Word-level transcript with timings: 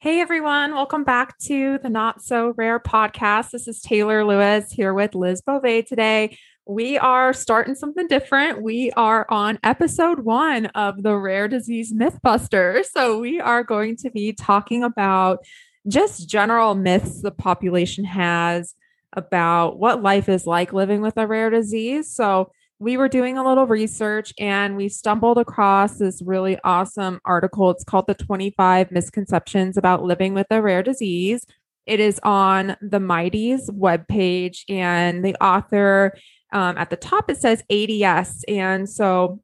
Hey 0.00 0.20
everyone, 0.20 0.76
welcome 0.76 1.02
back 1.02 1.36
to 1.38 1.78
the 1.78 1.90
Not 1.90 2.22
So 2.22 2.54
Rare 2.56 2.78
podcast. 2.78 3.50
This 3.50 3.66
is 3.66 3.80
Taylor 3.80 4.24
Lewis 4.24 4.70
here 4.70 4.94
with 4.94 5.16
Liz 5.16 5.42
Beauvais 5.42 5.82
today. 5.82 6.38
We 6.66 6.96
are 6.98 7.32
starting 7.32 7.74
something 7.74 8.06
different. 8.06 8.62
We 8.62 8.92
are 8.92 9.26
on 9.28 9.58
episode 9.64 10.20
one 10.20 10.66
of 10.66 11.02
the 11.02 11.16
Rare 11.16 11.48
Disease 11.48 11.92
Mythbusters. 11.92 12.84
So, 12.84 13.18
we 13.18 13.40
are 13.40 13.64
going 13.64 13.96
to 13.96 14.10
be 14.10 14.32
talking 14.32 14.84
about 14.84 15.44
just 15.88 16.28
general 16.28 16.76
myths 16.76 17.20
the 17.20 17.32
population 17.32 18.04
has 18.04 18.76
about 19.14 19.80
what 19.80 20.00
life 20.00 20.28
is 20.28 20.46
like 20.46 20.72
living 20.72 21.00
with 21.00 21.16
a 21.16 21.26
rare 21.26 21.50
disease. 21.50 22.14
So, 22.14 22.52
we 22.80 22.96
were 22.96 23.08
doing 23.08 23.36
a 23.36 23.44
little 23.44 23.66
research 23.66 24.32
and 24.38 24.76
we 24.76 24.88
stumbled 24.88 25.38
across 25.38 25.98
this 25.98 26.22
really 26.22 26.58
awesome 26.62 27.20
article. 27.24 27.70
It's 27.70 27.82
called 27.82 28.06
The 28.06 28.14
25 28.14 28.92
Misconceptions 28.92 29.76
About 29.76 30.04
Living 30.04 30.32
with 30.32 30.46
a 30.50 30.62
Rare 30.62 30.82
Disease. 30.82 31.44
It 31.86 32.00
is 32.00 32.20
on 32.22 32.76
the 32.80 33.00
Mighty's 33.00 33.68
webpage, 33.70 34.60
and 34.68 35.24
the 35.24 35.34
author 35.42 36.16
um, 36.52 36.76
at 36.76 36.90
the 36.90 36.96
top 36.96 37.30
it 37.30 37.38
says 37.38 37.64
ADS. 37.70 38.44
And 38.46 38.88
so, 38.88 39.40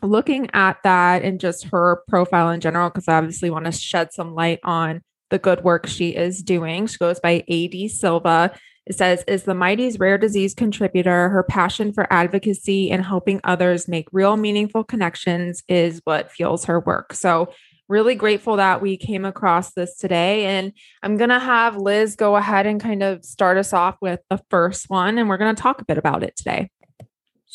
looking 0.00 0.48
at 0.54 0.78
that 0.84 1.22
and 1.22 1.40
just 1.40 1.64
her 1.64 2.02
profile 2.06 2.50
in 2.50 2.60
general, 2.60 2.90
because 2.90 3.08
I 3.08 3.16
obviously 3.16 3.50
want 3.50 3.64
to 3.64 3.72
shed 3.72 4.12
some 4.12 4.34
light 4.34 4.60
on 4.62 5.02
the 5.30 5.38
good 5.38 5.64
work 5.64 5.86
she 5.86 6.10
is 6.10 6.42
doing. 6.42 6.86
She 6.86 6.98
goes 6.98 7.18
by 7.18 7.44
AD 7.50 7.90
Silva. 7.90 8.56
It 8.86 8.96
says, 8.96 9.24
is 9.26 9.44
the 9.44 9.54
Mighty's 9.54 9.98
rare 9.98 10.18
disease 10.18 10.54
contributor. 10.54 11.30
Her 11.30 11.42
passion 11.42 11.92
for 11.92 12.06
advocacy 12.12 12.90
and 12.90 13.04
helping 13.04 13.40
others 13.42 13.88
make 13.88 14.08
real 14.12 14.36
meaningful 14.36 14.84
connections 14.84 15.62
is 15.68 16.00
what 16.04 16.30
fuels 16.30 16.66
her 16.66 16.80
work. 16.80 17.14
So, 17.14 17.52
really 17.88 18.14
grateful 18.14 18.56
that 18.56 18.80
we 18.80 18.96
came 18.96 19.24
across 19.24 19.72
this 19.74 19.96
today. 19.96 20.46
And 20.46 20.72
I'm 21.02 21.18
going 21.18 21.30
to 21.30 21.38
have 21.38 21.76
Liz 21.76 22.16
go 22.16 22.34
ahead 22.34 22.66
and 22.66 22.80
kind 22.80 23.02
of 23.02 23.24
start 23.24 23.58
us 23.58 23.74
off 23.74 23.96
with 24.00 24.20
the 24.30 24.40
first 24.48 24.88
one. 24.88 25.18
And 25.18 25.28
we're 25.28 25.36
going 25.36 25.54
to 25.54 25.62
talk 25.62 25.82
a 25.82 25.84
bit 25.84 25.98
about 25.98 26.22
it 26.22 26.34
today. 26.34 26.70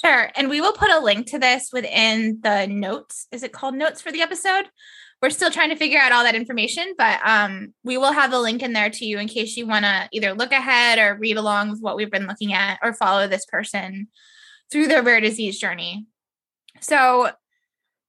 Sure. 0.03 0.30
And 0.36 0.50
we 0.50 0.61
will 0.61 0.73
put 0.73 0.92
a 0.92 1.00
link 1.00 1.28
to 1.28 1.39
this 1.39 1.72
within 1.73 2.39
the 2.42 2.67
notes. 2.67 3.28
Is 3.31 3.44
it 3.44 3.52
called 3.52 3.75
notes 3.75 4.02
for 4.02 4.11
the 4.11 4.22
episode? 4.22 4.66
we're 5.22 5.30
still 5.30 5.52
trying 5.52 5.69
to 5.69 5.75
figure 5.75 6.00
out 6.00 6.11
all 6.11 6.23
that 6.23 6.36
information, 6.36 6.94
but 6.97 7.19
um, 7.28 7.73
we 7.83 7.97
will 7.97 8.14
have 8.14 8.31
the 8.31 8.39
link 8.39 8.64
in 8.64 8.73
there 8.73 8.89
to 8.89 9.05
you 9.05 9.20
in 9.20 9.27
case 9.27 9.58
you 9.58 9.67
want 9.67 9.83
to 9.83 10.08
either 10.14 10.33
look 10.33 10.52
ahead 10.52 10.97
or 10.97 11.17
read 11.20 11.38
along 11.38 11.70
with 11.70 11.81
what 11.81 11.97
we've 11.97 12.11
been 12.11 12.27
looking 12.27 12.53
at 12.53 12.80
or 12.81 12.94
follow 12.94 13.27
this 13.27 13.45
person 13.45 14.08
through 14.72 14.88
their 14.88 15.03
rare 15.03 15.20
disease 15.20 15.59
journey. 15.59 16.05
So, 16.80 17.31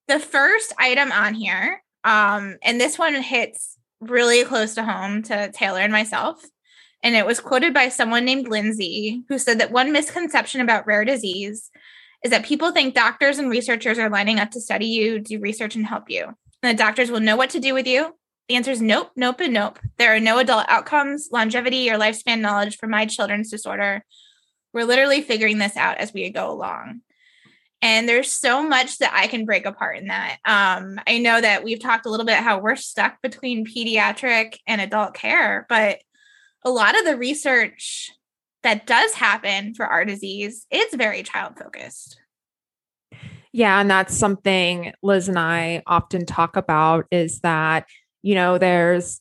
the 0.07 0.21
first 0.21 0.73
item 0.79 1.13
on 1.13 1.35
here, 1.35 1.83
um, 2.05 2.57
and 2.63 2.81
this 2.81 2.99
one 2.99 3.15
hits 3.15 3.77
really 4.01 4.45
close 4.45 4.75
to 4.75 4.85
home 4.85 5.23
to 5.25 5.51
Taylor 5.53 5.81
and 5.81 5.93
myself. 5.93 6.45
And 7.03 7.15
it 7.15 7.27
was 7.27 7.41
quoted 7.41 7.73
by 7.73 7.89
someone 7.89 8.25
named 8.25 8.49
Lindsay, 8.49 9.23
who 9.29 9.39
said 9.39 9.59
that 9.61 9.73
one 9.73 9.93
misconception 9.93 10.61
about 10.61 10.87
rare 10.87 11.05
disease 11.05 11.71
is 12.23 12.31
that 12.31 12.45
people 12.45 12.73
think 12.73 12.95
doctors 12.95 13.39
and 13.39 13.49
researchers 13.49 13.99
are 13.99 14.11
lining 14.11 14.39
up 14.39 14.51
to 14.51 14.61
study 14.61 14.87
you, 14.87 15.19
do 15.19 15.39
research, 15.41 15.75
and 15.75 15.87
help 15.87 16.11
you 16.11 16.35
and 16.63 16.79
the 16.79 16.83
doctors 16.83 17.11
will 17.11 17.21
know 17.21 17.37
what 17.37 17.51
to 17.51 17.61
do 17.61 17.75
with 17.75 17.87
you. 17.87 18.15
The 18.49 18.57
answer 18.57 18.71
is 18.71 18.83
nope, 18.83 19.13
nope, 19.17 19.41
and 19.41 19.55
nope. 19.55 19.79
There 19.97 20.15
are 20.15 20.21
no 20.21 20.39
adult 20.39 20.67
outcomes, 20.69 21.29
longevity, 21.33 21.91
or 21.91 21.99
lifespan 21.99 22.41
knowledge 22.41 22.77
for 22.77 22.87
my 22.87 23.07
children's 23.07 23.51
disorder. 23.51 24.05
We're 24.73 24.85
literally 24.85 25.23
figuring 25.23 25.59
this 25.59 25.77
out 25.77 25.99
as 25.99 26.13
we 26.13 26.29
go 26.31 26.51
along. 26.51 27.01
And 27.83 28.09
there's 28.09 28.31
so 28.31 28.67
much 28.67 28.99
that 28.99 29.13
I 29.15 29.27
can 29.27 29.47
break 29.47 29.65
apart 29.65 29.97
in 29.99 30.09
that. 30.09 30.39
Um, 30.45 31.01
I 31.07 31.19
know 31.19 31.41
that 31.41 31.65
we've 31.65 31.81
talked 31.81 32.05
a 32.05 32.11
little 32.11 32.27
bit 32.27 32.37
how 32.37 32.59
we're 32.59 32.77
stuck 32.77 33.23
between 33.23 33.65
pediatric 33.65 34.57
and 34.67 34.81
adult 34.81 35.15
care, 35.15 35.65
but 35.69 36.01
a 36.65 36.71
lot 36.71 36.99
of 36.99 37.05
the 37.05 37.17
research 37.17 38.11
that 38.63 38.87
does 38.87 39.15
happen 39.15 39.75
for 39.75 39.87
our 39.87 40.05
disease, 40.05 40.67
is 40.71 40.95
very 40.95 41.23
child 41.23 41.59
focused. 41.59 42.19
Yeah. 43.53 43.81
And 43.81 43.91
that's 43.91 44.17
something 44.17 44.93
Liz 45.03 45.29
and 45.29 45.39
I 45.39 45.83
often 45.87 46.27
talk 46.27 46.57
about 46.57 47.07
is 47.11 47.41
that, 47.41 47.87
you 48.23 48.35
know, 48.35 48.59
there's 48.59 49.21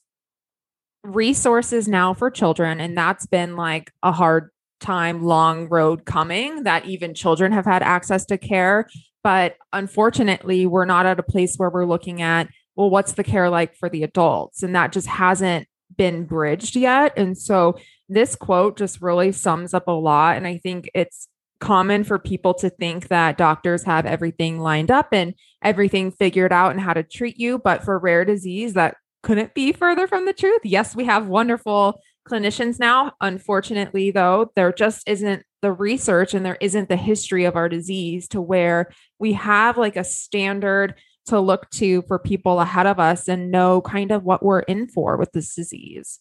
resources 1.04 1.88
now 1.88 2.14
for 2.14 2.30
children, 2.30 2.82
and 2.82 2.98
that's 2.98 3.26
been 3.26 3.56
like 3.56 3.92
a 4.04 4.12
hard 4.12 4.50
time, 4.82 5.24
long 5.24 5.70
road 5.70 6.06
coming 6.06 6.64
that 6.64 6.86
even 6.86 7.14
children 7.14 7.54
have 7.54 7.66
had 7.66 7.82
access 7.82 8.26
to 8.26 8.38
care. 8.38 8.90
But 9.24 9.56
unfortunately, 9.72 10.66
we're 10.66 10.86
not 10.86 11.06
at 11.06 11.20
a 11.20 11.24
place 11.24 11.56
where 11.56 11.70
we're 11.70 11.86
looking 11.86 12.22
at, 12.22 12.50
well, 12.76 12.90
what's 12.90 13.14
the 13.14 13.24
care 13.24 13.50
like 13.50 13.76
for 13.76 13.90
the 13.90 14.04
adults? 14.04 14.64
And 14.64 14.76
that 14.76 14.92
just 14.92 15.08
hasn't 15.08 15.68
been 16.00 16.24
bridged 16.24 16.78
yet. 16.78 17.14
And 17.18 17.38
so 17.38 17.78
this 18.08 18.34
quote 18.34 18.78
just 18.78 19.02
really 19.02 19.34
sums 19.34 19.74
up 19.74 19.90
a 19.90 19.92
lot. 19.92 20.38
And 20.38 20.48
I 20.48 20.58
think 20.58 20.90
it's 20.96 21.28
common 21.60 22.06
for 22.06 22.18
people 22.18 22.54
to 22.54 22.70
think 22.70 23.10
that 23.10 23.38
doctors 23.38 23.84
have 23.84 24.06
everything 24.06 24.60
lined 24.60 24.90
up 24.90 25.10
and 25.12 25.34
everything 25.62 26.10
figured 26.10 26.54
out 26.54 26.72
and 26.72 26.80
how 26.80 26.94
to 26.94 27.04
treat 27.04 27.38
you. 27.38 27.60
But 27.60 27.84
for 27.84 28.00
rare 28.00 28.24
disease, 28.24 28.74
that 28.76 28.96
couldn't 29.24 29.54
be 29.54 29.74
further 29.74 30.08
from 30.08 30.26
the 30.26 30.32
truth. 30.32 30.62
Yes, 30.64 30.96
we 30.96 31.04
have 31.04 31.28
wonderful 31.28 32.00
clinicians 32.26 32.80
now. 32.80 33.12
Unfortunately, 33.20 34.10
though, 34.10 34.54
there 34.56 34.72
just 34.72 35.06
isn't 35.06 35.44
the 35.62 35.74
research 35.74 36.34
and 36.34 36.46
there 36.46 36.58
isn't 36.62 36.88
the 36.88 36.96
history 36.96 37.44
of 37.44 37.58
our 37.58 37.68
disease 37.68 38.30
to 38.30 38.40
where 38.40 38.90
we 39.20 39.34
have 39.34 39.78
like 39.78 39.98
a 39.98 40.06
standard 40.06 40.96
to 41.28 41.40
look 41.40 41.70
to 41.72 42.02
for 42.04 42.20
people 42.20 42.60
ahead 42.60 42.88
of 42.88 43.00
us 43.00 43.28
and 43.28 43.52
know 43.52 43.82
kind 43.82 44.12
of 44.12 44.24
what 44.24 44.44
we're 44.44 44.62
in 44.62 44.88
for 44.88 45.18
with 45.18 45.32
this 45.32 45.54
disease. 45.54 46.20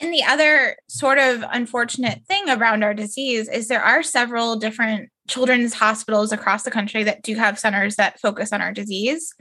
And 0.00 0.12
the 0.12 0.24
other 0.24 0.76
sort 0.88 1.18
of 1.18 1.44
unfortunate 1.50 2.22
thing 2.28 2.48
around 2.48 2.84
our 2.84 2.94
disease 2.94 3.48
is 3.48 3.66
there 3.66 3.82
are 3.82 4.02
several 4.02 4.56
different 4.56 5.10
children's 5.26 5.74
hospitals 5.74 6.32
across 6.32 6.62
the 6.62 6.70
country 6.70 7.02
that 7.04 7.22
do 7.22 7.34
have 7.34 7.58
centers 7.58 7.96
that 7.96 8.20
focus 8.20 8.52
on 8.52 8.62
our 8.62 8.72
disease. 8.72 9.34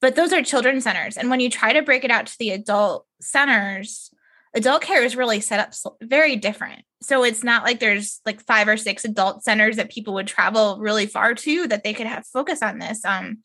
But 0.00 0.16
those 0.16 0.32
are 0.32 0.42
children's 0.42 0.84
centers. 0.84 1.16
And 1.16 1.30
when 1.30 1.40
you 1.40 1.50
try 1.50 1.72
to 1.74 1.82
break 1.82 2.02
it 2.02 2.10
out 2.10 2.26
to 2.26 2.38
the 2.38 2.50
adult 2.50 3.06
centers, 3.20 4.10
adult 4.54 4.82
care 4.82 5.02
is 5.02 5.16
really 5.16 5.40
set 5.40 5.60
up 5.60 5.72
very 6.02 6.36
different. 6.36 6.82
So 7.02 7.24
it's 7.24 7.42
not 7.42 7.64
like 7.64 7.80
there's 7.80 8.20
like 8.26 8.40
five 8.42 8.68
or 8.68 8.76
six 8.76 9.04
adult 9.04 9.42
centers 9.44 9.76
that 9.76 9.90
people 9.90 10.14
would 10.14 10.26
travel 10.26 10.78
really 10.78 11.06
far 11.06 11.34
to 11.34 11.66
that 11.68 11.84
they 11.84 11.94
could 11.94 12.06
have 12.06 12.26
focus 12.26 12.62
on 12.62 12.78
this. 12.78 13.04
Um, 13.04 13.38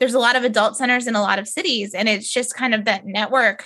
there's 0.00 0.14
a 0.14 0.18
lot 0.18 0.36
of 0.36 0.44
adult 0.44 0.76
centers 0.76 1.06
in 1.06 1.16
a 1.16 1.22
lot 1.22 1.38
of 1.38 1.48
cities, 1.48 1.94
and 1.94 2.08
it's 2.08 2.30
just 2.30 2.54
kind 2.54 2.74
of 2.74 2.84
that 2.84 3.06
network 3.06 3.64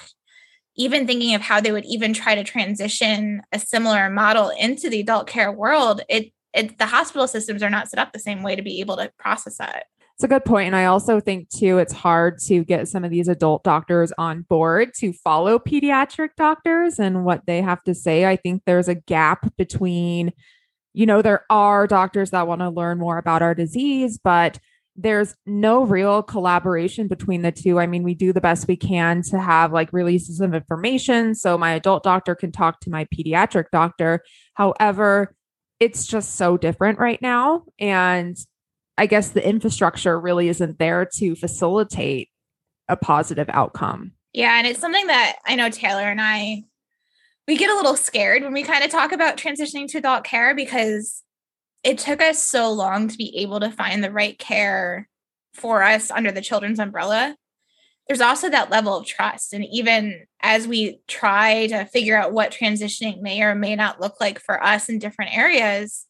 even 0.74 1.06
thinking 1.06 1.34
of 1.34 1.42
how 1.42 1.60
they 1.60 1.72
would 1.72 1.84
even 1.84 2.14
try 2.14 2.34
to 2.34 2.44
transition 2.44 3.42
a 3.52 3.58
similar 3.58 4.08
model 4.08 4.50
into 4.50 4.88
the 4.88 5.00
adult 5.00 5.26
care 5.26 5.52
world, 5.52 6.00
it, 6.08 6.32
it 6.54 6.78
the 6.78 6.86
hospital 6.86 7.28
systems 7.28 7.62
are 7.62 7.70
not 7.70 7.88
set 7.88 7.98
up 7.98 8.12
the 8.12 8.18
same 8.18 8.42
way 8.42 8.56
to 8.56 8.62
be 8.62 8.80
able 8.80 8.96
to 8.96 9.12
process 9.18 9.58
that. 9.58 9.84
It's 10.22 10.30
a 10.30 10.38
good 10.38 10.44
point. 10.44 10.68
And 10.68 10.76
I 10.76 10.84
also 10.84 11.18
think, 11.18 11.48
too, 11.48 11.78
it's 11.78 11.92
hard 11.92 12.38
to 12.42 12.62
get 12.64 12.86
some 12.86 13.02
of 13.02 13.10
these 13.10 13.26
adult 13.26 13.64
doctors 13.64 14.12
on 14.18 14.42
board 14.42 14.94
to 14.98 15.12
follow 15.12 15.58
pediatric 15.58 16.36
doctors 16.36 17.00
and 17.00 17.24
what 17.24 17.44
they 17.44 17.60
have 17.60 17.82
to 17.82 17.92
say. 17.92 18.24
I 18.24 18.36
think 18.36 18.62
there's 18.64 18.86
a 18.86 18.94
gap 18.94 19.52
between, 19.56 20.32
you 20.94 21.06
know, 21.06 21.22
there 21.22 21.44
are 21.50 21.88
doctors 21.88 22.30
that 22.30 22.46
want 22.46 22.60
to 22.60 22.70
learn 22.70 23.00
more 23.00 23.18
about 23.18 23.42
our 23.42 23.52
disease, 23.52 24.16
but 24.22 24.60
there's 24.94 25.34
no 25.44 25.82
real 25.82 26.22
collaboration 26.22 27.08
between 27.08 27.42
the 27.42 27.50
two. 27.50 27.80
I 27.80 27.88
mean, 27.88 28.04
we 28.04 28.14
do 28.14 28.32
the 28.32 28.40
best 28.40 28.68
we 28.68 28.76
can 28.76 29.22
to 29.22 29.40
have 29.40 29.72
like 29.72 29.92
releases 29.92 30.40
of 30.40 30.54
information 30.54 31.34
so 31.34 31.58
my 31.58 31.72
adult 31.72 32.04
doctor 32.04 32.36
can 32.36 32.52
talk 32.52 32.78
to 32.82 32.90
my 32.90 33.06
pediatric 33.06 33.64
doctor. 33.72 34.22
However, 34.54 35.34
it's 35.80 36.06
just 36.06 36.36
so 36.36 36.56
different 36.56 37.00
right 37.00 37.20
now. 37.20 37.64
And 37.80 38.36
I 38.98 39.06
guess 39.06 39.30
the 39.30 39.46
infrastructure 39.46 40.18
really 40.18 40.48
isn't 40.48 40.78
there 40.78 41.08
to 41.16 41.34
facilitate 41.34 42.28
a 42.88 42.96
positive 42.96 43.48
outcome. 43.50 44.12
Yeah. 44.32 44.56
And 44.58 44.66
it's 44.66 44.80
something 44.80 45.06
that 45.06 45.36
I 45.46 45.54
know 45.54 45.70
Taylor 45.70 46.02
and 46.02 46.20
I, 46.20 46.64
we 47.48 47.56
get 47.56 47.70
a 47.70 47.74
little 47.74 47.96
scared 47.96 48.42
when 48.42 48.52
we 48.52 48.62
kind 48.62 48.84
of 48.84 48.90
talk 48.90 49.12
about 49.12 49.36
transitioning 49.36 49.88
to 49.88 49.98
adult 49.98 50.24
care 50.24 50.54
because 50.54 51.22
it 51.84 51.98
took 51.98 52.20
us 52.22 52.46
so 52.46 52.70
long 52.70 53.08
to 53.08 53.16
be 53.16 53.36
able 53.38 53.60
to 53.60 53.70
find 53.70 54.02
the 54.02 54.10
right 54.10 54.38
care 54.38 55.08
for 55.54 55.82
us 55.82 56.10
under 56.10 56.32
the 56.32 56.40
children's 56.40 56.78
umbrella 56.78 57.36
there's 58.08 58.20
also 58.20 58.48
that 58.50 58.70
level 58.70 58.96
of 58.96 59.06
trust 59.06 59.52
and 59.52 59.64
even 59.70 60.26
as 60.40 60.66
we 60.66 61.00
try 61.08 61.66
to 61.66 61.84
figure 61.86 62.16
out 62.16 62.32
what 62.32 62.50
transitioning 62.50 63.20
may 63.20 63.42
or 63.42 63.54
may 63.54 63.76
not 63.76 64.00
look 64.00 64.20
like 64.20 64.40
for 64.40 64.62
us 64.62 64.88
in 64.88 64.98
different 64.98 65.36
areas 65.36 66.06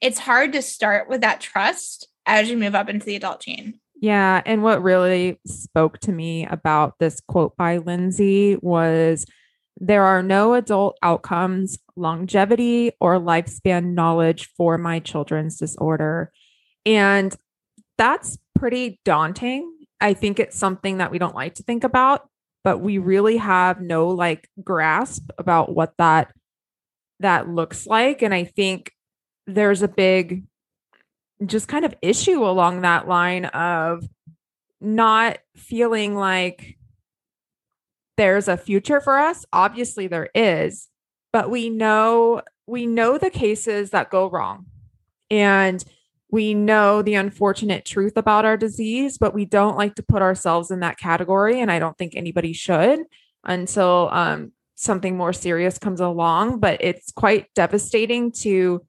it's 0.00 0.18
hard 0.18 0.52
to 0.52 0.62
start 0.62 1.08
with 1.08 1.20
that 1.20 1.40
trust 1.40 2.08
as 2.26 2.50
you 2.50 2.56
move 2.56 2.74
up 2.74 2.88
into 2.88 3.06
the 3.06 3.16
adult 3.16 3.40
chain 3.40 3.78
yeah 4.00 4.42
and 4.44 4.62
what 4.62 4.82
really 4.82 5.38
spoke 5.46 5.98
to 5.98 6.12
me 6.12 6.46
about 6.46 6.98
this 6.98 7.20
quote 7.26 7.56
by 7.56 7.78
lindsay 7.78 8.56
was 8.62 9.26
there 9.80 10.04
are 10.04 10.22
no 10.22 10.52
adult 10.52 10.98
outcomes, 11.02 11.78
longevity, 11.96 12.92
or 13.00 13.18
lifespan 13.18 13.94
knowledge 13.94 14.50
for 14.54 14.76
my 14.76 15.00
children's 15.00 15.56
disorder. 15.56 16.30
And 16.84 17.34
that's 17.96 18.36
pretty 18.54 19.00
daunting. 19.04 19.72
I 19.98 20.12
think 20.12 20.38
it's 20.38 20.58
something 20.58 20.98
that 20.98 21.10
we 21.10 21.18
don't 21.18 21.34
like 21.34 21.54
to 21.54 21.62
think 21.62 21.84
about 21.84 22.28
but 22.64 22.78
we 22.78 22.98
really 22.98 23.36
have 23.36 23.80
no 23.80 24.08
like 24.08 24.48
grasp 24.62 25.30
about 25.38 25.74
what 25.74 25.92
that 25.98 26.32
that 27.20 27.48
looks 27.48 27.86
like 27.86 28.22
and 28.22 28.34
i 28.34 28.44
think 28.44 28.92
there's 29.46 29.82
a 29.82 29.88
big 29.88 30.44
just 31.46 31.68
kind 31.68 31.84
of 31.84 31.94
issue 32.02 32.44
along 32.44 32.82
that 32.82 33.08
line 33.08 33.46
of 33.46 34.06
not 34.80 35.38
feeling 35.56 36.14
like 36.14 36.76
there's 38.16 38.48
a 38.48 38.56
future 38.56 39.00
for 39.00 39.18
us 39.18 39.44
obviously 39.52 40.06
there 40.06 40.28
is 40.34 40.88
but 41.32 41.50
we 41.50 41.70
know 41.70 42.42
we 42.66 42.86
know 42.86 43.18
the 43.18 43.30
cases 43.30 43.90
that 43.90 44.10
go 44.10 44.28
wrong 44.28 44.66
and 45.30 45.84
we 46.32 46.54
know 46.54 47.02
the 47.02 47.14
unfortunate 47.14 47.84
truth 47.84 48.16
about 48.16 48.46
our 48.46 48.56
disease, 48.56 49.18
but 49.18 49.34
we 49.34 49.44
don't 49.44 49.76
like 49.76 49.94
to 49.96 50.02
put 50.02 50.22
ourselves 50.22 50.70
in 50.70 50.80
that 50.80 50.98
category. 50.98 51.60
And 51.60 51.70
I 51.70 51.78
don't 51.78 51.96
think 51.98 52.16
anybody 52.16 52.54
should 52.54 53.00
until 53.44 54.08
um, 54.10 54.52
something 54.74 55.14
more 55.14 55.34
serious 55.34 55.78
comes 55.78 56.00
along. 56.00 56.58
But 56.58 56.82
it's 56.82 57.12
quite 57.12 57.52
devastating 57.54 58.32
to 58.40 58.82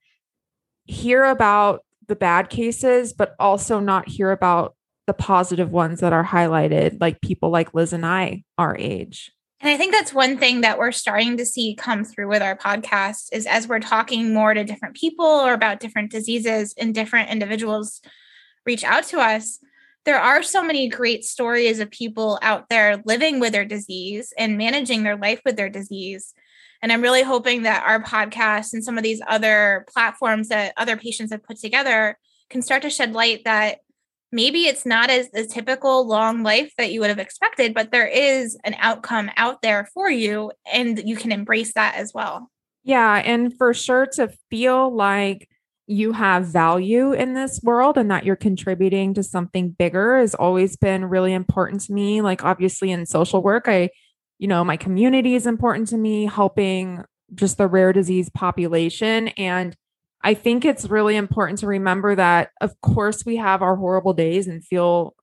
hear 0.86 1.26
about 1.26 1.84
the 2.08 2.16
bad 2.16 2.50
cases, 2.50 3.14
but 3.14 3.36
also 3.40 3.80
not 3.80 4.10
hear 4.10 4.32
about 4.32 4.76
the 5.08 5.14
positive 5.14 5.72
ones 5.72 6.00
that 6.00 6.14
are 6.14 6.24
highlighted, 6.24 7.00
like 7.02 7.22
people 7.22 7.50
like 7.50 7.74
Liz 7.74 7.94
and 7.94 8.06
I, 8.06 8.44
our 8.58 8.78
age. 8.78 9.32
And 9.60 9.70
I 9.70 9.78
think 9.78 9.94
that's 9.94 10.14
one 10.14 10.38
thing 10.38 10.62
that 10.62 10.78
we're 10.78 10.92
starting 10.92 11.38
to 11.38 11.46
see 11.46 11.76
come 11.76 12.04
through 12.04 12.28
with 12.28 12.42
our 12.42 12.58
podcast 12.58 13.30
is 13.32 13.46
as 13.46 13.68
we're 13.68 13.80
talking 13.80 14.34
more 14.34 14.54
to 14.54 14.64
different 14.64 14.96
people 14.96 15.26
or 15.26 15.54
about 15.54 15.80
different 15.80 16.12
diseases 16.12 16.74
and 16.78 16.94
different 16.94 17.30
individuals 17.30 18.02
reach 18.66 18.84
out 18.84 19.06
to 19.06 19.20
us, 19.20 19.60
there 20.06 20.20
are 20.20 20.44
so 20.44 20.64
many 20.64 20.90
great 20.90 21.24
stories 21.24 21.80
of 21.80 21.90
people 21.90 22.40
out 22.42 22.68
there 22.70 23.02
living 23.06 23.40
with 23.40 23.54
their 23.54 23.66
disease 23.66 24.34
and 24.38 24.58
managing 24.58 25.04
their 25.04 25.16
life 25.16 25.42
with 25.46 25.56
their 25.56 25.70
disease. 25.70 26.34
And 26.82 26.92
I'm 26.92 27.02
really 27.02 27.24
hoping 27.24 27.64
that 27.64 27.84
our 27.86 28.04
podcast 28.04 28.74
and 28.74 28.84
some 28.84 28.98
of 28.98 29.04
these 29.04 29.22
other 29.26 29.86
platforms 29.94 30.50
that 30.50 30.74
other 30.76 30.98
patients 30.98 31.32
have 31.32 31.44
put 31.44 31.58
together 31.58 32.18
can 32.50 32.62
start 32.62 32.82
to 32.82 32.90
shed 32.90 33.14
light 33.14 33.44
that 33.46 33.80
maybe 34.34 34.66
it's 34.66 34.86
not 34.86 35.10
as 35.10 35.30
the 35.32 35.46
typical 35.46 36.06
long 36.06 36.44
life 36.44 36.74
that 36.78 36.92
you 36.92 37.00
would 37.00 37.10
have 37.10 37.20
expected, 37.20 37.74
but 37.74 37.92
there 37.92 38.08
is 38.08 38.58
an 38.66 38.76
outcome 38.80 39.32
out 39.38 39.62
there 39.62 39.88
for 39.94 40.10
you 40.10 40.52
and 40.72 41.08
you 41.08 41.16
can 41.16 41.32
embrace 41.32 41.74
that 41.76 41.96
as 41.96 42.14
well. 42.14 42.50
Yeah. 42.84 43.22
And 43.24 43.56
for 43.56 43.74
sure 43.74 44.08
to 44.14 44.34
feel 44.50 44.94
like 44.94 45.48
you 45.86 46.14
have 46.14 46.46
value 46.46 47.12
in 47.12 47.34
this 47.34 47.60
world 47.62 47.98
and 47.98 48.10
that 48.10 48.26
you're 48.26 48.36
contributing 48.36 49.14
to 49.14 49.24
something 49.24 49.72
bigger 49.72 50.18
has 50.18 50.34
always 50.34 50.78
been 50.78 51.06
really 51.06 51.34
important 51.34 51.82
to 51.82 51.94
me. 51.94 52.22
Like, 52.22 52.44
obviously, 52.44 52.92
in 52.92 53.06
social 53.06 53.42
work, 53.42 53.66
I, 53.68 53.90
you 54.40 54.48
know, 54.48 54.64
my 54.64 54.78
community 54.78 55.36
is 55.36 55.46
important 55.46 55.90
to 55.90 55.98
me, 55.98 56.26
helping 56.26 57.04
just 57.36 57.58
the 57.58 57.68
rare 57.68 57.92
disease 57.92 58.30
population. 58.30 59.30
And 59.30 59.76
I 60.22 60.34
think 60.34 60.64
it's 60.64 60.86
really 60.86 61.18
important 61.18 61.60
to 61.60 61.68
remember 61.68 62.16
that, 62.16 62.52
of 62.62 62.80
course, 62.82 63.26
we 63.26 63.36
have 63.38 63.62
our 63.62 63.76
horrible 63.76 64.14
days 64.14 64.48
and 64.48 64.64
feel 64.64 65.16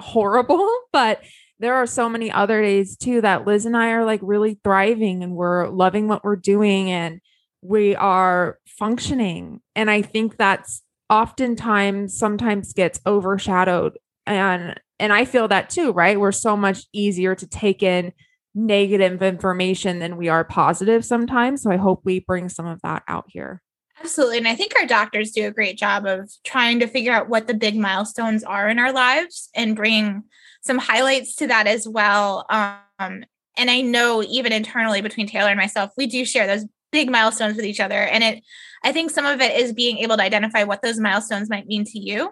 horrible, 0.00 0.70
but 0.92 1.22
there 1.58 1.74
are 1.74 1.86
so 1.86 2.08
many 2.08 2.30
other 2.30 2.60
days 2.62 2.96
too 2.96 3.20
that 3.20 3.46
Liz 3.46 3.64
and 3.64 3.76
I 3.76 3.90
are 3.90 4.04
like 4.04 4.20
really 4.22 4.58
thriving 4.62 5.22
and 5.22 5.34
we're 5.34 5.68
loving 5.68 6.08
what 6.08 6.24
we're 6.24 6.36
doing 6.36 6.90
and 6.90 7.20
we 7.64 7.96
are 7.96 8.58
functioning. 8.66 9.60
And 9.74 9.90
I 9.90 10.02
think 10.02 10.36
that's 10.36 10.82
oftentimes 11.10 12.16
sometimes 12.16 12.72
gets 12.72 13.00
overshadowed 13.06 13.98
and 14.26 14.80
and 15.00 15.12
I 15.12 15.24
feel 15.24 15.48
that 15.48 15.70
too, 15.70 15.92
right? 15.92 16.18
We're 16.18 16.32
so 16.32 16.56
much 16.56 16.84
easier 16.92 17.34
to 17.34 17.46
take 17.48 17.82
in 17.82 18.12
negative 18.54 19.22
information 19.22 19.98
than 19.98 20.16
we 20.16 20.28
are 20.28 20.44
positive 20.44 21.04
sometimes. 21.04 21.62
So 21.62 21.72
I 21.72 21.76
hope 21.76 22.02
we 22.04 22.20
bring 22.20 22.48
some 22.48 22.66
of 22.66 22.80
that 22.82 23.02
out 23.08 23.24
here. 23.28 23.60
Absolutely. 24.00 24.38
And 24.38 24.48
I 24.48 24.54
think 24.54 24.72
our 24.78 24.86
doctors 24.86 25.32
do 25.32 25.48
a 25.48 25.50
great 25.50 25.76
job 25.76 26.06
of 26.06 26.30
trying 26.44 26.78
to 26.78 26.86
figure 26.86 27.12
out 27.12 27.28
what 27.28 27.48
the 27.48 27.54
big 27.54 27.74
milestones 27.74 28.44
are 28.44 28.68
in 28.68 28.78
our 28.78 28.92
lives 28.92 29.50
and 29.54 29.74
bring 29.74 30.22
some 30.62 30.78
highlights 30.78 31.34
to 31.36 31.48
that 31.48 31.66
as 31.66 31.88
well. 31.88 32.46
Um, 32.48 33.24
and 33.56 33.70
I 33.70 33.80
know 33.80 34.22
even 34.22 34.52
internally 34.52 35.00
between 35.00 35.26
Taylor 35.26 35.50
and 35.50 35.58
myself, 35.58 35.90
we 35.96 36.06
do 36.06 36.24
share 36.24 36.46
those 36.46 36.66
big 36.94 37.10
milestones 37.10 37.56
with 37.56 37.64
each 37.64 37.80
other. 37.80 38.00
And 38.00 38.22
it, 38.22 38.42
I 38.84 38.92
think 38.92 39.10
some 39.10 39.26
of 39.26 39.40
it 39.40 39.58
is 39.60 39.72
being 39.72 39.98
able 39.98 40.16
to 40.16 40.22
identify 40.22 40.62
what 40.62 40.80
those 40.80 41.00
milestones 41.00 41.50
might 41.50 41.66
mean 41.66 41.84
to 41.84 41.98
you 41.98 42.30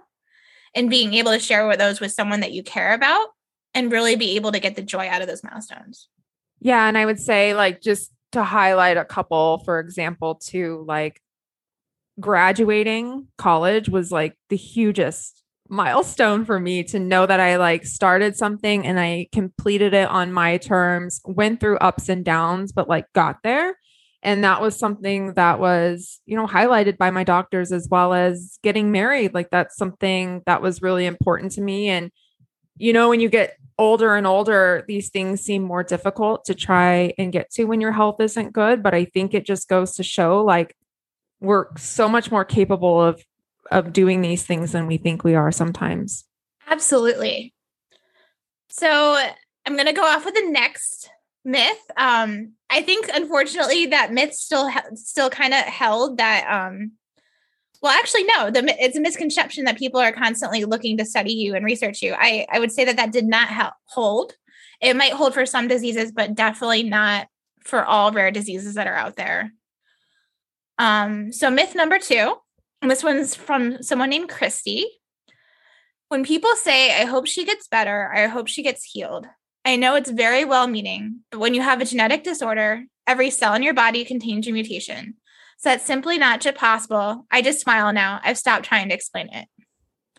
and 0.75 0.89
being 0.89 1.15
able 1.15 1.33
to 1.33 1.41
share 1.41 1.67
with 1.67 1.81
those 1.81 2.01
with 2.01 2.13
someone 2.13 2.41
that 2.41 2.53
you 2.53 2.63
care 2.63 2.95
about 2.95 3.29
and 3.75 3.91
really 3.91 4.15
be 4.15 4.37
able 4.37 4.53
to 4.53 4.61
get 4.61 4.77
the 4.77 4.83
joy 4.83 5.09
out 5.09 5.21
of 5.21 5.27
those 5.27 5.43
milestones. 5.43 6.09
Yeah. 6.61 6.87
And 6.87 6.97
I 6.97 7.05
would 7.05 7.19
say, 7.19 7.55
like, 7.55 7.83
just 7.83 8.13
to 8.31 8.45
highlight 8.45 8.97
a 8.97 9.05
couple, 9.05 9.59
for 9.65 9.81
example, 9.81 10.37
to 10.47 10.85
like 10.87 11.21
graduating 12.21 13.27
college 13.37 13.89
was 13.89 14.13
like 14.13 14.39
the 14.49 14.57
hugest 14.57 15.43
milestone 15.69 16.45
for 16.45 16.61
me 16.61 16.85
to 16.85 17.01
know 17.01 17.27
that 17.27 17.41
I 17.41 17.57
like 17.57 17.85
started 17.85 18.37
something 18.37 18.87
and 18.87 19.01
I 19.01 19.27
completed 19.33 19.93
it 19.93 20.09
on 20.09 20.33
my 20.33 20.59
terms, 20.59 21.21
went 21.25 21.59
through 21.59 21.79
ups 21.79 22.09
and 22.09 22.25
downs, 22.25 22.73
but 22.73 22.89
like 22.89 23.07
got 23.15 23.39
there. 23.43 23.77
And 24.23 24.45
that 24.45 24.61
was 24.61 24.79
something 24.79 25.35
that 25.35 25.59
was, 25.59 26.21
you 26.27 26.37
know, 26.37 26.47
highlighted 26.47 26.97
by 26.97 27.11
my 27.11 27.25
doctors 27.25 27.73
as 27.73 27.89
well 27.91 28.15
as 28.15 28.59
getting 28.63 28.93
married. 28.93 29.35
Like 29.35 29.51
that's 29.51 29.77
something 29.77 30.43
that 30.47 30.63
was 30.63 30.81
really 30.81 31.07
important 31.07 31.53
to 31.53 31.61
me. 31.61 31.89
And, 31.89 32.11
you 32.77 32.93
know, 32.93 33.09
when 33.09 33.21
you 33.21 33.29
get 33.29 33.57
older 33.79 34.15
and 34.15 34.27
older, 34.27 34.85
these 34.87 35.11
things 35.11 35.41
seem 35.41 35.63
more 35.63 35.83
difficult 35.83 36.45
to 36.45 36.55
try 36.55 37.13
and 37.19 37.33
get 37.33 37.51
to 37.53 37.65
when 37.65 37.81
your 37.81 37.93
health 37.93 38.21
isn't 38.21 38.53
good. 38.53 38.83
But 38.83 38.95
I 38.95 39.07
think 39.07 39.35
it 39.35 39.45
just 39.45 39.69
goes 39.69 39.97
to 39.97 40.05
show 40.05 40.45
like 40.45 40.77
we're 41.41 41.67
so 41.77 42.09
much 42.09 42.31
more 42.31 42.45
capable 42.45 43.03
of 43.03 43.23
of 43.71 43.93
doing 43.93 44.21
these 44.21 44.45
things 44.45 44.73
than 44.73 44.87
we 44.87 44.99
think 44.99 45.25
we 45.25 45.35
are 45.35 45.51
sometimes. 45.51 46.25
Absolutely. 46.69 47.55
So 48.69 49.19
I'm 49.67 49.75
going 49.75 49.87
to 49.87 49.93
go 49.93 50.05
off 50.05 50.25
with 50.25 50.35
the 50.35 50.49
next 50.51 51.11
myth. 51.45 51.81
Um, 51.97 52.53
I 52.71 52.83
think 52.83 53.09
unfortunately 53.13 53.87
that 53.87 54.13
myth 54.13 54.35
still 54.35 54.71
still 54.95 55.31
kind 55.31 55.55
of 55.55 55.61
held 55.61 56.19
that. 56.19 56.47
Um, 56.51 56.93
well, 57.83 57.93
actually, 57.93 58.25
no. 58.25 58.51
The 58.51 58.65
it's 58.83 58.97
a 58.97 59.01
misconception 59.01 59.65
that 59.65 59.79
people 59.79 60.01
are 60.01 60.13
constantly 60.13 60.65
looking 60.65 60.97
to 60.99 61.05
study 61.05 61.33
you 61.33 61.55
and 61.55 61.65
research 61.65 62.01
you. 62.03 62.15
I 62.17 62.47
I 62.51 62.61
would 62.61 62.73
say 62.73 62.85
that 62.85 62.97
that 62.97 63.13
did 63.13 63.27
not 63.27 63.75
hold. 63.87 64.35
It 64.81 64.97
might 64.97 65.13
hold 65.13 65.35
for 65.35 65.47
some 65.47 65.69
diseases, 65.69 66.13
but 66.13 66.35
definitely 66.35 66.83
not 66.83 67.29
for 67.65 67.85
all 67.85 68.13
rare 68.13 68.31
diseases 68.31 68.75
that 68.75 68.87
are 68.87 68.97
out 68.97 69.17
there. 69.17 69.53
Um, 70.79 71.33
so 71.33 71.51
myth 71.51 71.75
number 71.75 71.99
two, 71.99 72.35
this 72.83 73.05
one's 73.05 73.35
from 73.35 73.83
someone 73.83 74.11
named 74.11 74.29
Christy. 74.29 74.87
When 76.09 76.25
people 76.25 76.55
say, 76.57 77.01
I 77.01 77.05
hope 77.05 77.27
she 77.27 77.45
gets 77.45 77.69
better, 77.69 78.13
I 78.13 78.27
hope 78.27 78.49
she 78.49 78.63
gets 78.63 78.85
healed, 78.85 79.27
I 79.65 79.77
know 79.77 79.95
it's 79.95 80.11
very 80.11 80.45
well 80.45 80.67
meaning, 80.67 81.21
but 81.31 81.39
when 81.41 81.55
you 81.55 81.63
have 81.63 81.81
a 81.81 81.85
genetic 81.85 82.25
disorder, 82.25 82.85
every 83.07 83.31
cell 83.31 83.55
in 83.55 83.63
your 83.63 83.75
body 83.75 84.05
contains 84.05 84.49
a 84.49 84.53
mutation. 84.53 85.15
So 85.59 85.71
that's 85.71 85.85
simply 85.85 86.19
not 86.19 86.41
just 86.41 86.57
possible. 86.57 87.27
I 87.31 87.43
just 87.43 87.61
smile 87.61 87.93
now. 87.93 88.21
I've 88.25 88.39
stopped 88.39 88.65
trying 88.65 88.89
to 88.89 88.95
explain 88.95 89.29
it. 89.33 89.49